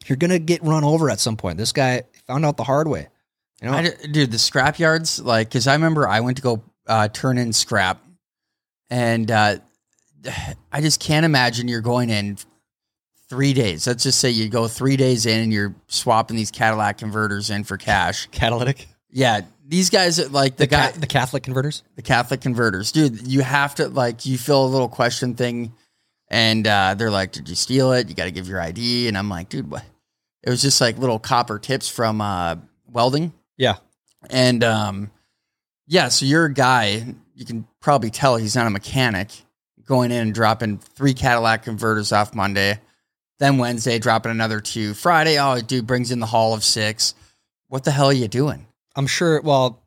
[0.05, 1.57] You're going to get run over at some point.
[1.57, 3.09] This guy found out the hard way.
[3.61, 6.63] You know, I dude, the scrap yards, like, because I remember I went to go
[6.87, 8.01] uh, turn in scrap,
[8.89, 9.57] and uh,
[10.71, 12.37] I just can't imagine you're going in
[13.29, 13.85] three days.
[13.87, 17.63] Let's just say you go three days in and you're swapping these Cadillac converters in
[17.63, 18.27] for cash.
[18.31, 18.87] catalytic.
[19.11, 21.83] Yeah, these guys, like the, The, guy, ca- the Catholic converters.
[21.95, 25.73] the Catholic converters, dude, you have to like you fill a little question thing,
[26.27, 28.09] and uh, they're like, "Did you steal it?
[28.09, 29.83] You got to give your ID." And I'm like, "Dude, what?"
[30.43, 32.55] It was just like little copper tips from uh,
[32.87, 33.33] welding.
[33.57, 33.75] Yeah.
[34.29, 35.11] And um,
[35.87, 37.03] yeah, so you're a guy,
[37.35, 39.29] you can probably tell he's not a mechanic,
[39.85, 42.79] going in and dropping three Cadillac converters off Monday.
[43.39, 44.93] Then Wednesday, dropping another two.
[44.93, 47.13] Friday, oh, dude brings in the haul of six.
[47.67, 48.67] What the hell are you doing?
[48.95, 49.41] I'm sure.
[49.41, 49.81] Well,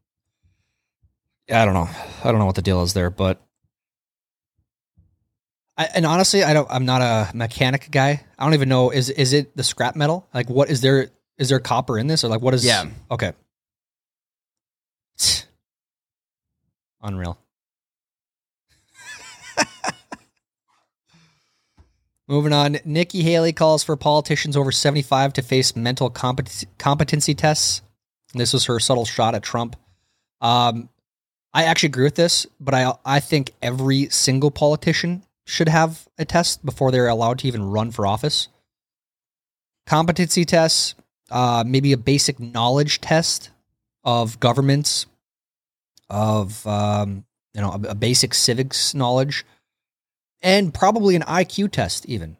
[1.51, 1.89] I don't know.
[2.25, 3.43] I don't know what the deal is there, but
[5.77, 6.69] I, and honestly, I don't.
[6.71, 8.25] I'm not a mechanic guy.
[8.39, 8.91] I don't even know.
[8.91, 10.29] Is is it the scrap metal?
[10.33, 11.11] Like, what is there?
[11.39, 12.65] Is there copper in this, or like what is?
[12.65, 12.85] Yeah.
[13.11, 13.33] Okay.
[17.03, 17.37] Unreal.
[22.33, 27.83] Moving on, Nikki Haley calls for politicians over 75 to face mental competency, competency tests.
[28.33, 29.77] This was her subtle shot at Trump.
[30.41, 30.89] Um,
[31.53, 36.25] I actually agree with this, but I I think every single politician should have a
[36.25, 38.49] test before they're allowed to even run for office.
[39.87, 40.95] Competency tests,
[41.31, 43.51] uh, maybe a basic knowledge test
[44.05, 45.05] of governments,
[46.09, 49.45] of um, you know a, a basic civics knowledge,
[50.43, 52.07] and probably an IQ test.
[52.07, 52.37] Even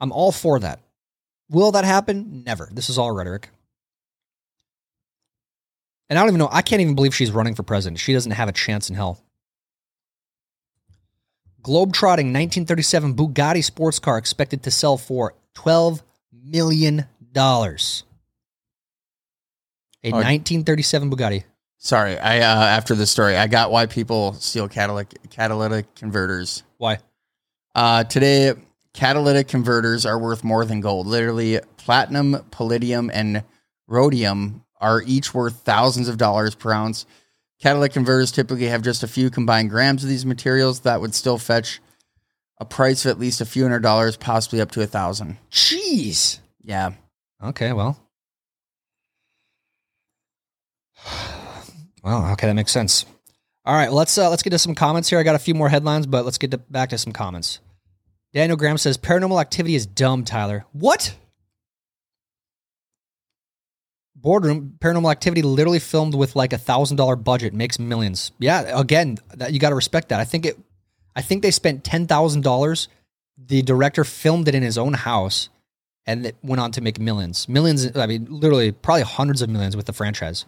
[0.00, 0.80] I'm all for that.
[1.50, 2.42] Will that happen?
[2.44, 2.68] Never.
[2.72, 3.48] This is all rhetoric.
[6.10, 6.48] And I don't even know.
[6.50, 7.98] I can't even believe she's running for president.
[8.00, 9.22] She doesn't have a chance in hell.
[11.62, 17.04] Globetrotting 1937 Bugatti sports car expected to sell for $12 million.
[17.36, 17.72] A
[20.04, 20.12] Oh.
[20.12, 21.44] 1937 Bugatti.
[21.78, 26.62] Sorry, I uh, after this story, I got why people steal catalytic catalytic converters.
[26.78, 26.98] Why?
[27.74, 28.54] Uh, today,
[28.94, 31.06] catalytic converters are worth more than gold.
[31.06, 33.44] Literally, platinum, palladium, and
[33.86, 37.04] rhodium are each worth thousands of dollars per ounce.
[37.60, 41.38] Catalytic converters typically have just a few combined grams of these materials that would still
[41.38, 41.80] fetch
[42.58, 45.36] a price of at least a few hundred dollars, possibly up to a thousand.
[45.50, 46.38] Jeez.
[46.62, 46.92] Yeah.
[47.42, 47.98] Okay, well.
[52.04, 53.04] Well, okay, that makes sense.
[53.68, 55.18] All right, let's uh, let's get to some comments here.
[55.18, 57.60] I got a few more headlines, but let's get to, back to some comments.
[58.32, 60.64] Daniel Graham says paranormal activity is dumb, Tyler.
[60.72, 61.14] What?
[64.16, 68.32] Boardroom paranormal activity literally filmed with like a thousand dollar budget makes millions.
[68.38, 70.18] Yeah, again, that you got to respect that.
[70.18, 70.58] I think it.
[71.14, 72.88] I think they spent ten thousand dollars.
[73.36, 75.50] The director filmed it in his own house,
[76.06, 77.50] and it went on to make millions.
[77.50, 77.94] Millions.
[77.98, 80.46] I mean, literally, probably hundreds of millions with the franchise.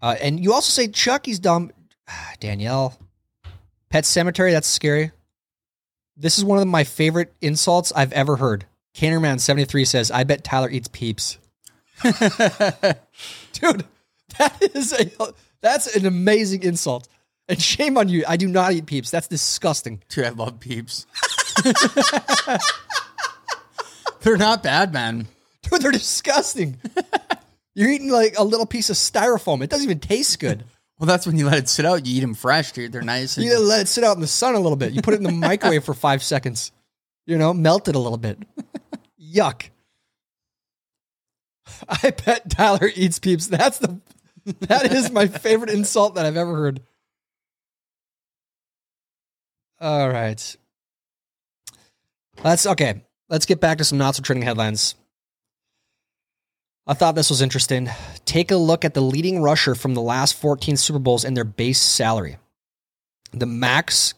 [0.00, 1.70] Uh, and you also say Chucky's dumb,
[2.40, 2.96] Danielle.
[3.90, 4.52] Pet Sematary.
[4.52, 5.12] That's scary.
[6.16, 8.66] This is one of my favorite insults I've ever heard.
[8.94, 11.38] Cannerman seventy three says, "I bet Tyler eats peeps."
[12.02, 13.84] Dude,
[14.38, 15.10] that is a
[15.60, 17.08] that's an amazing insult.
[17.48, 18.24] And shame on you.
[18.28, 19.10] I do not eat peeps.
[19.10, 20.02] That's disgusting.
[20.10, 21.06] Dude, I love peeps.
[24.20, 25.26] They're not bad, man.
[25.62, 26.78] Dude, they're disgusting.
[27.74, 29.62] You're eating like a little piece of styrofoam.
[29.62, 30.64] It doesn't even taste good.
[30.98, 32.06] Well, that's when you let it sit out.
[32.06, 32.90] You eat them fresh, dude.
[32.90, 33.36] They're nice.
[33.36, 34.92] And You gotta let it sit out in the sun a little bit.
[34.92, 36.72] You put it in the microwave for five seconds.
[37.24, 38.36] You know, melt it a little bit.
[39.22, 39.70] Yuck.
[41.88, 43.46] I bet Tyler eats peeps.
[43.46, 44.00] That's the
[44.62, 46.80] that is my favorite insult that I've ever heard.
[49.80, 50.56] All right.
[52.42, 53.04] Let's okay.
[53.28, 54.96] Let's get back to some not so trending headlines.
[56.88, 57.90] I thought this was interesting.
[58.24, 61.44] Take a look at the leading rusher from the last 14 Super Bowls and their
[61.44, 62.38] base salary.
[63.32, 64.14] The max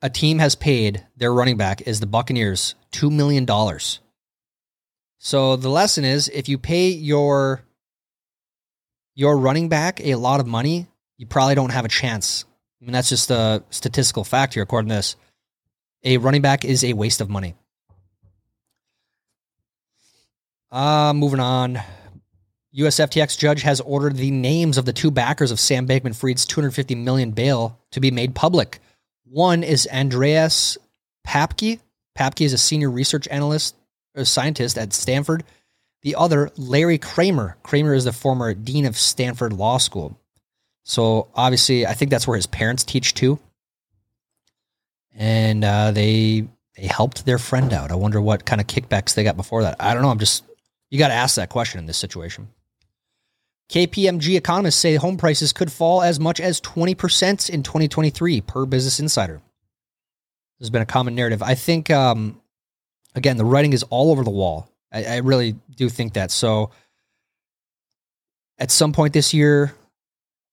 [0.00, 3.48] a team has paid their running back is the Buccaneers $2 million.
[5.18, 7.62] So the lesson is if you pay your
[9.16, 12.44] your running back a lot of money, you probably don't have a chance.
[12.80, 15.16] I mean, that's just a statistical fact here, according to this.
[16.04, 17.54] A running back is a waste of money.
[20.74, 21.80] Uh, moving on.
[22.76, 26.96] USFTX judge has ordered the names of the two backers of Sam Bankman Fried's 250
[26.96, 28.80] million bail to be made public.
[29.24, 30.76] One is Andreas
[31.24, 31.78] Paepcke.
[32.18, 33.76] Paepcke is a senior research analyst
[34.16, 35.44] or scientist at Stanford.
[36.02, 37.56] The other, Larry Kramer.
[37.62, 40.18] Kramer is the former dean of Stanford Law School.
[40.82, 43.38] So obviously, I think that's where his parents teach too.
[45.14, 47.92] And uh, they they helped their friend out.
[47.92, 49.76] I wonder what kind of kickbacks they got before that.
[49.78, 50.10] I don't know.
[50.10, 50.42] I'm just
[50.90, 52.48] You got to ask that question in this situation.
[53.70, 59.00] KPMG economists say home prices could fall as much as 20% in 2023 per Business
[59.00, 59.40] Insider.
[60.58, 61.42] There's been a common narrative.
[61.42, 62.40] I think, um,
[63.14, 64.68] again, the writing is all over the wall.
[64.92, 66.30] I, I really do think that.
[66.30, 66.70] So
[68.58, 69.74] at some point this year,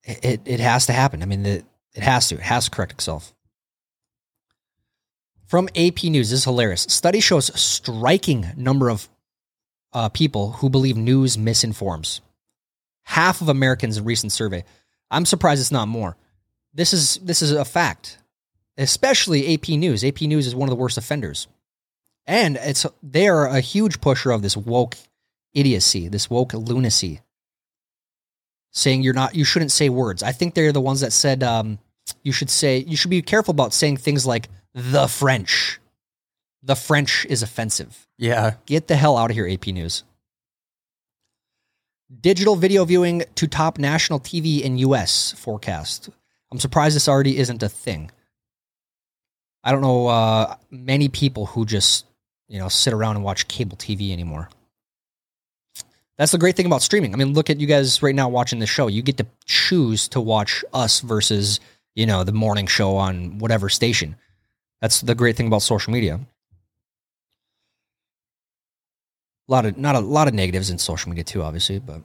[0.04, 1.22] it, it has to happen.
[1.22, 1.64] I mean, it
[1.94, 2.36] has to.
[2.36, 3.32] It has to correct itself.
[5.46, 6.86] From AP News, this is hilarious.
[6.88, 9.08] Study shows striking number of
[9.92, 12.20] uh, people who believe news misinforms.
[13.04, 14.64] Half of Americans in recent survey.
[15.10, 16.16] I'm surprised it's not more.
[16.72, 18.18] This is this is a fact,
[18.78, 20.04] especially AP News.
[20.04, 21.48] AP News is one of the worst offenders,
[22.26, 24.96] and it's they are a huge pusher of this woke
[25.52, 27.20] idiocy, this woke lunacy.
[28.74, 30.22] Saying you're not, you shouldn't say words.
[30.22, 31.78] I think they're the ones that said um,
[32.22, 35.78] you should say you should be careful about saying things like the French.
[36.62, 38.06] The French is offensive.
[38.18, 38.54] Yeah.
[38.66, 40.04] Get the hell out of here, AP News.
[42.20, 46.10] Digital video viewing to top national TV in US forecast.
[46.52, 48.10] I'm surprised this already isn't a thing.
[49.64, 52.04] I don't know uh, many people who just,
[52.48, 54.50] you know, sit around and watch cable TV anymore.
[56.18, 57.14] That's the great thing about streaming.
[57.14, 58.86] I mean, look at you guys right now watching the show.
[58.86, 61.58] You get to choose to watch us versus,
[61.94, 64.16] you know, the morning show on whatever station.
[64.80, 66.20] That's the great thing about social media.
[69.48, 72.02] A lot of not a lot of negatives in social media too, obviously, but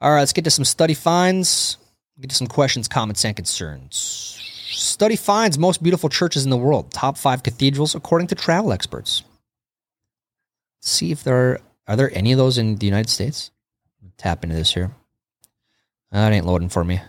[0.00, 1.78] all right, let's get to some study finds.
[2.20, 4.38] Get to some questions, comments, and concerns.
[4.70, 6.92] Study finds most beautiful churches in the world.
[6.92, 9.24] Top five cathedrals according to travel experts.
[10.78, 13.50] Let's see if there are are there any of those in the United States.
[14.16, 14.90] Tap into this here.
[16.12, 17.00] That ain't loading for me.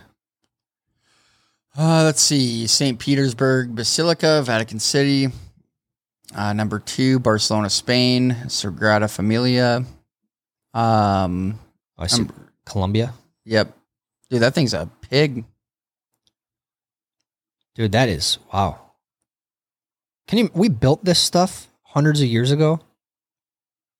[1.78, 2.66] Uh, let's see.
[2.66, 2.98] St.
[2.98, 5.28] Petersburg Basilica, Vatican City.
[6.34, 9.84] Uh, number two, Barcelona, Spain, Sagrada Familia.
[10.74, 11.58] Um,
[11.98, 12.22] Oh, I see.
[12.22, 13.14] Um, Colombia.
[13.44, 13.74] yep.
[14.28, 15.44] Dude, that thing's a pig.
[17.74, 18.80] Dude, that is wow.
[20.26, 20.50] Can you?
[20.52, 22.80] We built this stuff hundreds of years ago,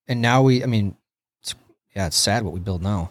[0.09, 0.63] and now we.
[0.63, 0.97] I mean,
[1.43, 1.55] it's,
[1.95, 3.11] yeah, it's sad what we build now.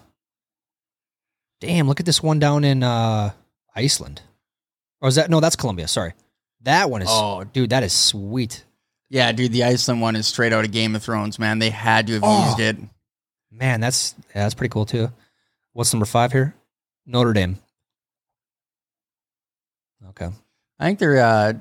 [1.62, 1.88] Damn!
[1.88, 3.32] Look at this one down in uh,
[3.76, 4.22] Iceland,
[5.02, 5.40] or is that no?
[5.40, 5.88] That's Colombia.
[5.88, 6.14] Sorry,
[6.64, 7.08] that one is.
[7.10, 7.44] Oh.
[7.46, 8.65] dude, that is sweet.
[9.10, 11.60] Yeah, dude, the Iceland one is straight out of Game of Thrones, man.
[11.60, 12.48] They had to have Oh.
[12.48, 12.78] used it.
[13.52, 15.12] Man, that's yeah, that's pretty cool too.
[15.74, 16.56] What's number five here?
[17.06, 17.58] Notre Dame.
[20.10, 20.30] Okay,
[20.80, 21.20] I think they're.
[21.20, 21.54] Uh,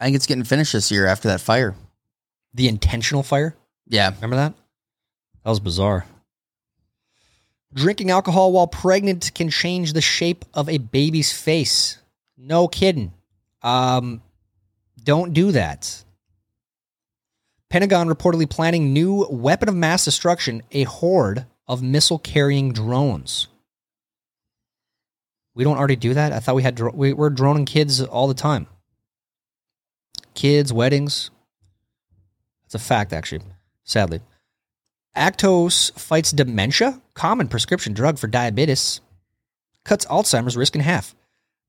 [0.00, 1.74] I think it's getting finished this year after that fire.
[2.54, 3.54] the intentional fire.
[3.86, 4.54] Yeah, Remember that?
[5.44, 6.06] That was bizarre.
[7.74, 11.98] Drinking alcohol while pregnant can change the shape of a baby's face.
[12.38, 13.12] No kidding.
[13.62, 14.22] Um,
[15.04, 16.02] don't do that.
[17.68, 23.48] Pentagon reportedly planning new weapon of mass destruction, a horde of missile carrying drones.
[25.54, 26.32] We don't already do that?
[26.32, 28.66] I thought we had dro- we, we're droning kids all the time.
[30.34, 31.30] Kids, weddings.
[32.64, 33.42] That's a fact, actually,
[33.82, 34.20] sadly.
[35.16, 39.00] Actos fights dementia, common prescription drug for diabetes,
[39.84, 41.14] cuts Alzheimer's risk in half.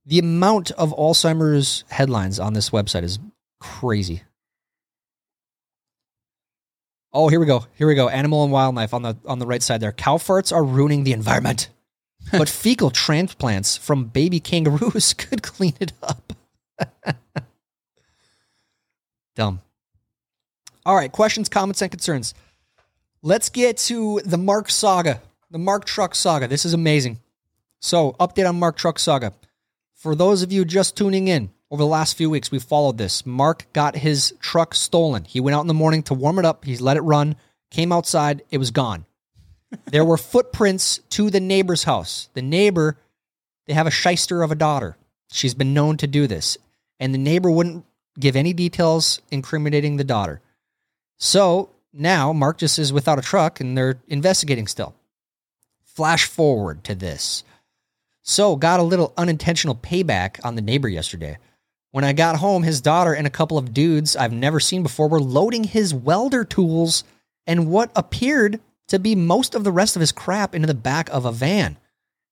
[0.05, 3.19] The amount of Alzheimer's headlines on this website is
[3.59, 4.23] crazy.
[7.17, 7.65] Oh, here we go.
[7.73, 8.09] Here we go.
[8.09, 9.91] Animal and wildlife on the on the right side there.
[9.91, 11.69] Cow farts are ruining the environment.
[12.31, 16.33] but fecal transplants from baby kangaroos could clean it up.
[19.35, 19.61] Dumb.
[20.85, 22.35] All right, questions, comments, and concerns.
[23.23, 26.47] Let's get to the Mark saga, the Mark Truck saga.
[26.47, 27.17] This is amazing.
[27.79, 29.33] So, update on Mark Truck saga.
[29.95, 33.25] For those of you just tuning in, over the last few weeks, we followed this.
[33.25, 35.25] Mark got his truck stolen.
[35.25, 36.63] He went out in the morning to warm it up.
[36.63, 37.35] He let it run,
[37.71, 39.05] came outside, it was gone.
[39.85, 42.29] there were footprints to the neighbor's house.
[42.33, 42.97] The neighbor,
[43.65, 44.97] they have a shyster of a daughter.
[45.31, 46.57] She's been known to do this.
[46.99, 47.85] And the neighbor wouldn't
[48.17, 50.41] give any details incriminating the daughter.
[51.17, 54.95] So now Mark just is without a truck and they're investigating still.
[55.83, 57.43] Flash forward to this.
[58.23, 61.37] So got a little unintentional payback on the neighbor yesterday.
[61.91, 65.07] When I got home, his daughter and a couple of dudes I've never seen before
[65.07, 67.03] were loading his welder tools
[67.45, 68.59] and what appeared
[68.89, 71.77] to be most of the rest of his crap into the back of a van.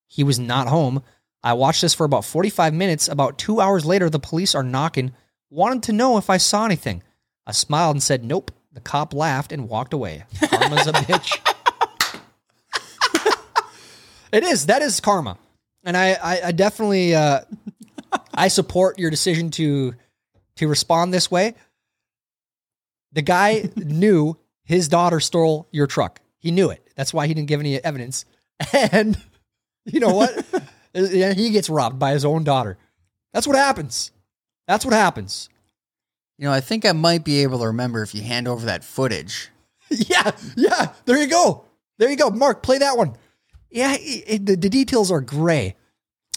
[0.07, 1.03] He was not home.
[1.43, 3.07] I watched this for about 45 minutes.
[3.07, 5.13] About two hours later, the police are knocking,
[5.49, 7.03] wanted to know if I saw anything.
[7.47, 8.51] I smiled and said, Nope.
[8.73, 10.25] The cop laughed and walked away.
[10.49, 11.39] Karma's a bitch.
[14.33, 14.65] it is.
[14.65, 15.37] That is karma.
[15.85, 17.41] And I, I, I definitely uh,
[18.35, 19.93] I support your decision to
[20.57, 21.55] to respond this way.
[23.13, 26.19] The guy knew his daughter stole your truck.
[26.37, 26.85] He knew it.
[26.95, 28.25] That's why he didn't give any evidence.
[28.73, 29.17] And
[29.85, 30.45] you know what?
[30.93, 32.77] He gets robbed by his own daughter.
[33.33, 34.11] That's what happens.
[34.65, 35.49] That's what happens.
[36.37, 38.81] You know, I think I might be able to remember if you hand over that
[38.85, 39.49] footage.
[39.89, 40.93] yeah, yeah.
[41.03, 41.65] There you go.
[41.97, 42.29] There you go.
[42.29, 43.17] Mark, play that one.
[43.69, 45.75] Yeah, it, it- the, the details are gray,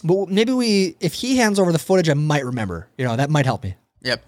[0.03, 2.87] but maybe we, if he hands over the footage, I might remember.
[2.97, 3.75] You know, that might help me.
[4.01, 4.23] Yep.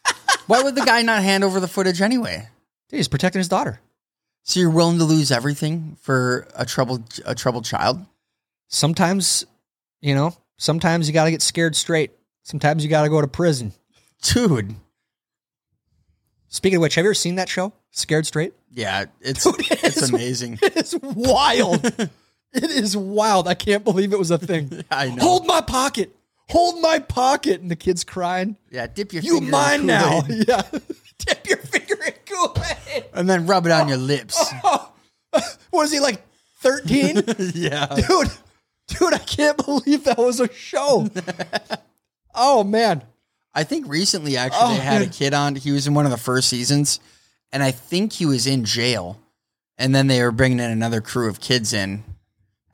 [0.46, 2.48] Why would the guy not hand over the footage anyway?
[2.88, 3.80] Dude, he's protecting his daughter.
[4.42, 8.04] So you're willing to lose everything for a troubled a troubled child?
[8.68, 9.46] Sometimes,
[10.02, 12.10] you know, sometimes you got to get scared straight.
[12.42, 13.72] Sometimes you got to go to prison.
[14.22, 14.74] Dude.
[16.48, 18.52] Speaking of which, have you ever seen that show, Scared Straight?
[18.70, 20.58] Yeah, it's Dude, it's it's- amazing.
[20.62, 22.10] It is wild.
[22.54, 23.46] It is wild.
[23.48, 24.84] I can't believe it was a thing.
[24.90, 25.22] I know.
[25.22, 26.14] Hold my pocket.
[26.50, 27.60] Hold my pocket.
[27.60, 28.56] And the kid's crying.
[28.70, 30.20] Yeah, dip your You finger in mine now.
[30.22, 30.62] Kool-Aid Yeah.
[31.18, 33.04] Dip your finger in Kool-Aid.
[33.14, 34.36] and then rub it on your lips.
[34.64, 34.92] Oh,
[35.70, 36.20] what is he like
[36.58, 37.22] 13?
[37.54, 37.86] yeah.
[37.94, 38.30] dude,
[38.88, 41.08] dude, I can't believe that was a show.
[42.34, 43.04] oh man.
[43.54, 45.10] I think recently actually Oh, they had a man.
[45.10, 45.54] kid on.
[45.54, 46.98] He was in one of the first seasons,
[47.52, 49.20] and I think he was in jail.
[49.78, 52.02] And then they were bringing in another crew of kids in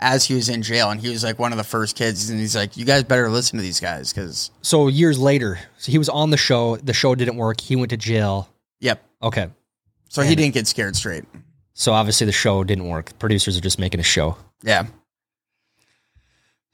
[0.01, 2.29] as he was in jail, and he was like one of the first kids.
[2.31, 5.93] And he's like, "You guys better listen to these guys, because So years later, so
[5.93, 6.77] he was on the show.
[6.77, 7.61] The show didn't work.
[7.61, 8.49] He went to jail.
[8.81, 9.49] yep." Okay.
[10.09, 11.25] So he didn't get scared straight.
[11.75, 13.17] So obviously the show didn't work.
[13.21, 14.37] Producers are just making a show.
[14.63, 14.87] Yeah.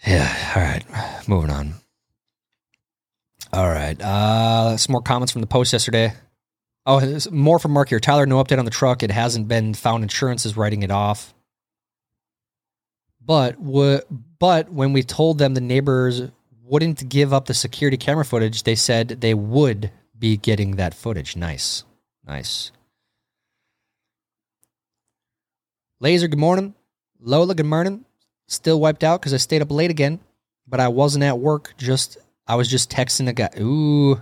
[0.06, 0.52] Yeah.
[0.56, 1.28] All right.
[1.28, 1.74] Moving on.
[3.52, 4.00] All right.
[4.00, 6.12] Uh, some more comments from the post yesterday.
[6.86, 8.00] Oh, there's more from Mark here.
[8.00, 9.02] Tyler, no update on the truck.
[9.02, 10.02] It hasn't been found.
[10.02, 11.34] Insurance is writing it off.
[13.26, 14.00] But w-
[14.38, 16.22] but when we told them the neighbors
[16.62, 21.36] wouldn't give up the security camera footage, they said they would be getting that footage.
[21.36, 21.84] Nice.
[22.24, 22.70] Nice.
[25.98, 26.74] Laser, good morning.
[27.20, 28.04] Lola, good morning.
[28.46, 30.20] Still wiped out because I stayed up late again,
[30.68, 31.74] but I wasn't at work.
[31.78, 33.50] Just I was just texting a guy.
[33.58, 34.20] Ooh.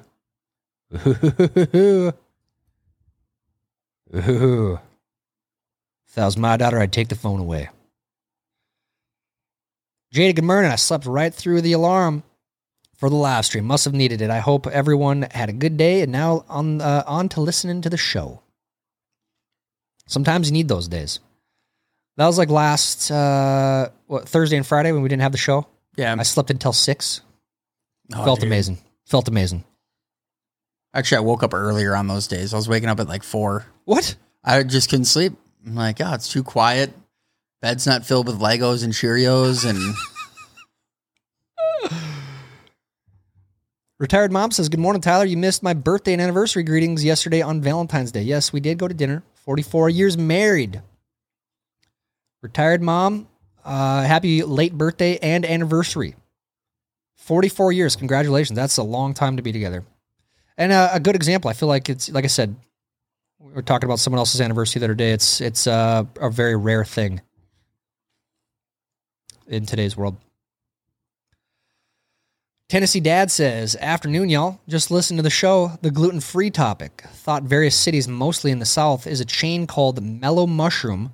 [1.07, 2.13] Ooh.
[4.17, 4.79] Ooh.
[6.07, 7.69] If that was my daughter, I'd take the phone away.
[10.15, 10.71] Jada, good morning.
[10.71, 12.23] I slept right through the alarm
[12.99, 13.65] for the live stream.
[13.65, 14.31] Must have needed it.
[14.31, 17.91] I hope everyone had a good day and now on uh, on to listening to
[17.91, 18.41] the show.
[20.07, 21.19] Sometimes you need those days.
[22.17, 25.67] That was like last uh, what Thursday and Friday when we didn't have the show.
[25.97, 26.15] Yeah.
[26.17, 27.21] I slept until six.
[28.15, 28.47] Oh, Felt dude.
[28.47, 28.79] amazing.
[29.07, 29.65] Felt amazing.
[30.95, 32.55] Actually, I woke up earlier on those days.
[32.55, 33.67] I was waking up at like four.
[33.85, 34.15] What?
[34.45, 35.33] I just couldn't sleep.
[35.67, 36.93] I'm like, oh, it's too quiet.
[37.65, 39.79] Bed's not filled with Legos and Cheerios, and
[43.99, 45.25] Retired mom says, Good morning, Tyler.
[45.25, 48.21] You missed my birthday and anniversary greetings yesterday on Valentine's Day.
[48.21, 49.23] Yes, we did go to dinner.
[49.47, 50.83] 44 years married.
[52.43, 53.29] Retired mom,
[53.65, 56.17] uh, happy late birthday and anniversary.
[57.17, 57.97] 44 years.
[57.97, 58.59] Congratulations.
[58.59, 59.85] That's a long time to be together.
[60.59, 61.49] And uh, a good example.
[61.49, 62.57] I feel like it's, like I said,
[63.39, 65.13] we're talking about someone else's anniversary the other day.
[65.13, 67.23] It's, it's uh, a very rare thing
[69.47, 70.17] in today's world.
[72.69, 74.61] Tennessee Dad says, Afternoon, y'all.
[74.69, 77.05] Just listen to the show, the gluten free topic.
[77.13, 81.13] Thought various cities, mostly in the South, is a chain called Mellow Mushroom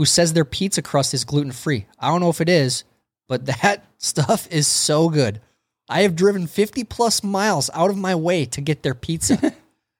[0.00, 1.84] who says their pizza crust is gluten free.
[1.98, 2.84] I don't know if it is,
[3.28, 5.42] but that stuff is so good.
[5.90, 9.54] I have driven 50 plus miles out of my way to get their pizza.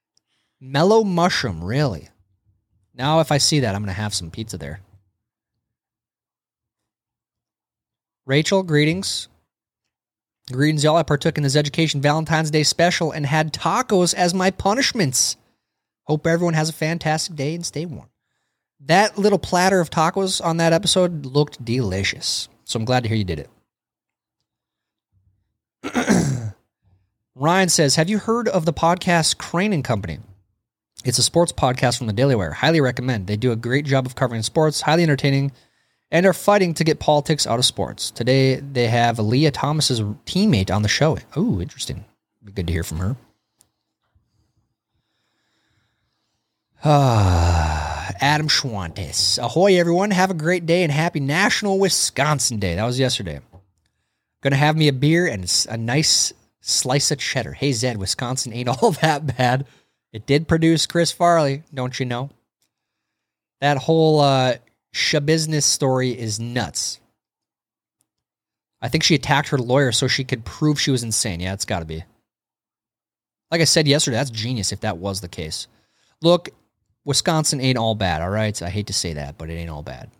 [0.60, 2.08] Mellow Mushroom, really?
[2.94, 4.80] Now, if I see that, I'm going to have some pizza there.
[8.30, 9.26] Rachel, greetings.
[10.52, 10.94] Greetings, y'all.
[10.94, 15.36] I partook in this education Valentine's Day special and had tacos as my punishments.
[16.04, 18.08] Hope everyone has a fantastic day and stay warm.
[18.78, 22.48] That little platter of tacos on that episode looked delicious.
[22.62, 23.48] So I'm glad to hear you did
[25.82, 26.52] it.
[27.34, 30.20] Ryan says, Have you heard of the podcast Crain and Company?
[31.04, 32.52] It's a sports podcast from the Daily Wire.
[32.52, 33.26] Highly recommend.
[33.26, 35.50] They do a great job of covering sports, highly entertaining,
[36.10, 38.10] and are fighting to get politics out of sports.
[38.10, 41.18] Today, they have Lia Thomas's teammate on the show.
[41.36, 42.04] Oh, interesting.
[42.42, 43.16] Be good to hear from her.
[46.84, 49.38] Ah, Adam Schwantes.
[49.38, 50.10] Ahoy, everyone.
[50.10, 52.74] Have a great day and happy National Wisconsin Day.
[52.74, 53.40] That was yesterday.
[54.42, 57.52] Gonna have me a beer and a nice slice of cheddar.
[57.52, 59.66] Hey, Zed, Wisconsin ain't all that bad.
[60.12, 62.30] It did produce Chris Farley, don't you know?
[63.60, 64.54] That whole uh,
[64.92, 67.00] business story is nuts.
[68.82, 71.40] I think she attacked her lawyer so she could prove she was insane.
[71.40, 72.04] Yeah, it's got to be.
[73.50, 75.66] Like I said yesterday, that's genius if that was the case.
[76.22, 76.50] Look,
[77.04, 78.60] Wisconsin ain't all bad, all right?
[78.62, 80.10] I hate to say that, but it ain't all bad.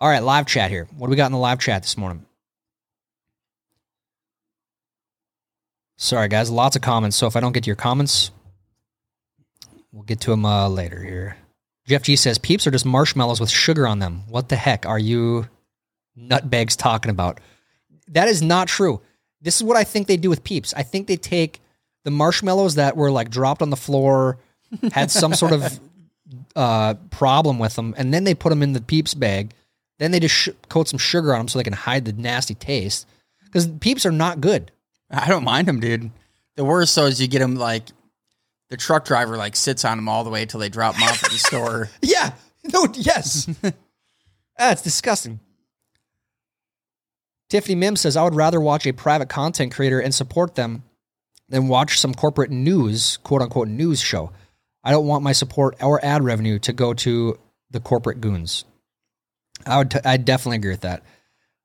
[0.00, 0.86] All right, live chat here.
[0.96, 2.24] What do we got in the live chat this morning?
[5.96, 7.16] Sorry, guys, lots of comments.
[7.16, 8.30] So if I don't get to your comments,
[9.90, 11.36] we'll get to them uh, later here.
[11.88, 14.22] Jeff G says, Peeps are just marshmallows with sugar on them.
[14.28, 15.48] What the heck are you
[16.18, 17.40] nutbags talking about?
[18.08, 19.00] That is not true.
[19.40, 20.74] This is what I think they do with Peeps.
[20.74, 21.60] I think they take
[22.04, 24.38] the marshmallows that were like dropped on the floor,
[24.92, 25.80] had some sort of
[26.54, 29.54] uh, problem with them, and then they put them in the Peeps bag.
[29.98, 32.54] Then they just sh- coat some sugar on them so they can hide the nasty
[32.54, 33.06] taste.
[33.46, 34.70] Because Peeps are not good.
[35.10, 36.10] I don't mind them, dude.
[36.56, 37.84] The worst though is you get them like
[38.70, 41.24] the truck driver like sits on them all the way till they drop them off
[41.24, 41.88] at the store.
[42.02, 42.32] Yeah.
[42.72, 42.86] No.
[42.94, 43.48] Yes.
[44.58, 45.40] That's disgusting.
[47.48, 50.82] Tiffany Mims says, "I would rather watch a private content creator and support them
[51.48, 54.32] than watch some corporate news, quote unquote news show.
[54.84, 57.38] I don't want my support or ad revenue to go to
[57.70, 58.64] the corporate goons."
[59.66, 59.90] I would.
[59.90, 61.02] T- I definitely agree with that.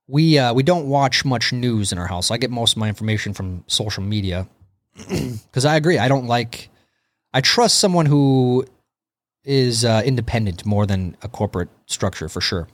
[0.08, 2.32] We uh, we don't watch much news in our house.
[2.32, 4.48] I get most of my information from social media
[5.10, 5.98] because I agree.
[5.98, 6.70] I don't like.
[7.34, 8.66] I trust someone who
[9.44, 12.68] is uh, independent more than a corporate structure for sure.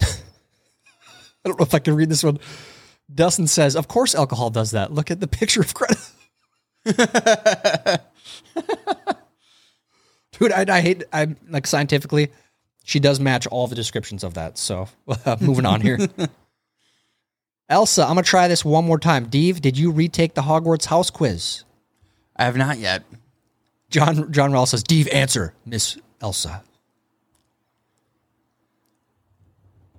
[0.02, 0.06] I
[1.44, 2.38] don't know if I can read this one.
[3.12, 4.92] Dustin says, "Of course, alcohol does that.
[4.92, 5.98] Look at the picture of Greta."
[10.32, 11.04] Dude, I, I hate.
[11.12, 12.30] I'm like scientifically,
[12.84, 14.58] she does match all the descriptions of that.
[14.58, 15.98] So, uh, moving on here.
[17.68, 19.28] Elsa, I'm gonna try this one more time.
[19.28, 21.64] Dave, did you retake the Hogwarts house quiz?
[22.36, 23.04] I have not yet.
[23.90, 26.62] John John Rall says, Dave, answer, Miss Elsa.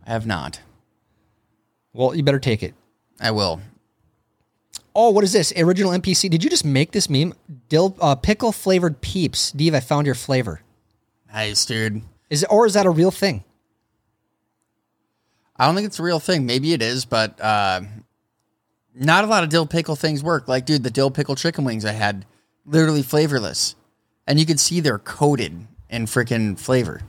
[0.05, 0.61] I have not.
[1.93, 2.75] Well, you better take it.
[3.19, 3.61] I will.
[4.93, 5.51] Oh, what is this?
[5.57, 6.29] Original NPC.
[6.29, 7.33] Did you just make this meme?
[7.69, 9.51] Dill uh, pickle flavored peeps.
[9.51, 10.61] Dave, I found your flavor.
[11.33, 12.01] Nice, dude.
[12.29, 13.43] Is it, or is that a real thing?
[15.57, 16.45] I don't think it's a real thing.
[16.45, 17.81] Maybe it is, but uh,
[18.93, 20.47] not a lot of dill pickle things work.
[20.47, 22.25] Like, dude, the dill pickle chicken wings I had,
[22.65, 23.75] literally flavorless,
[24.27, 27.01] and you could see they're coated in freaking flavor.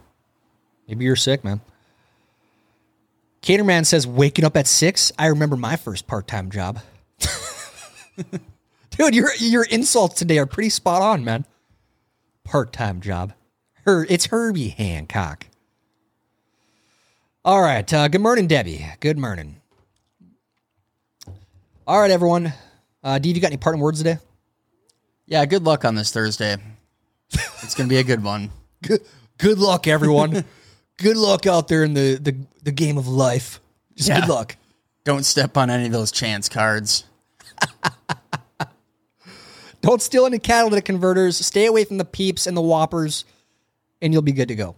[0.87, 1.61] Maybe you're sick, man.
[3.43, 5.13] Caterman says, waking up at six.
[5.19, 6.81] I remember my first part time job.
[8.91, 11.45] Dude, your your insults today are pretty spot on, man.
[12.45, 13.35] Part time job.
[13.85, 15.47] Her, it's Herbie Hancock.
[17.47, 17.91] All right.
[17.95, 18.85] Uh, good morning, Debbie.
[18.99, 19.61] Good morning.
[21.87, 22.53] All right, everyone.
[23.05, 24.19] Uh, Dave, you got any parting words today?
[25.27, 26.57] Yeah, good luck on this Thursday.
[27.63, 28.51] It's gonna be a good one.
[28.83, 29.01] Good,
[29.39, 30.45] good luck, everyone.
[30.99, 33.59] good luck out there in the, the, the game of life.
[33.95, 34.21] Just Yeah.
[34.21, 34.57] good luck.
[35.05, 37.05] Don't step on any of those chance cards.
[39.81, 41.39] Don't steal any catalytic converters.
[41.39, 43.25] Stay away from the peeps and the whoppers,
[44.03, 44.75] and you'll be good to go.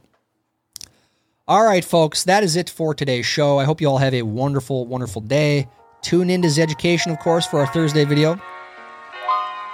[1.49, 3.59] All right, folks, that is it for today's show.
[3.59, 5.66] I hope you all have a wonderful, wonderful day.
[6.03, 8.38] Tune in to Z Education, of course, for our Thursday video.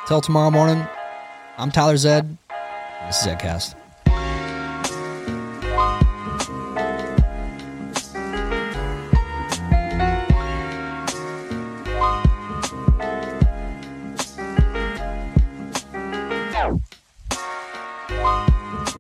[0.07, 0.87] Till tomorrow morning,
[1.59, 2.39] I'm Tyler Zed.
[3.07, 3.75] This is Zedcast.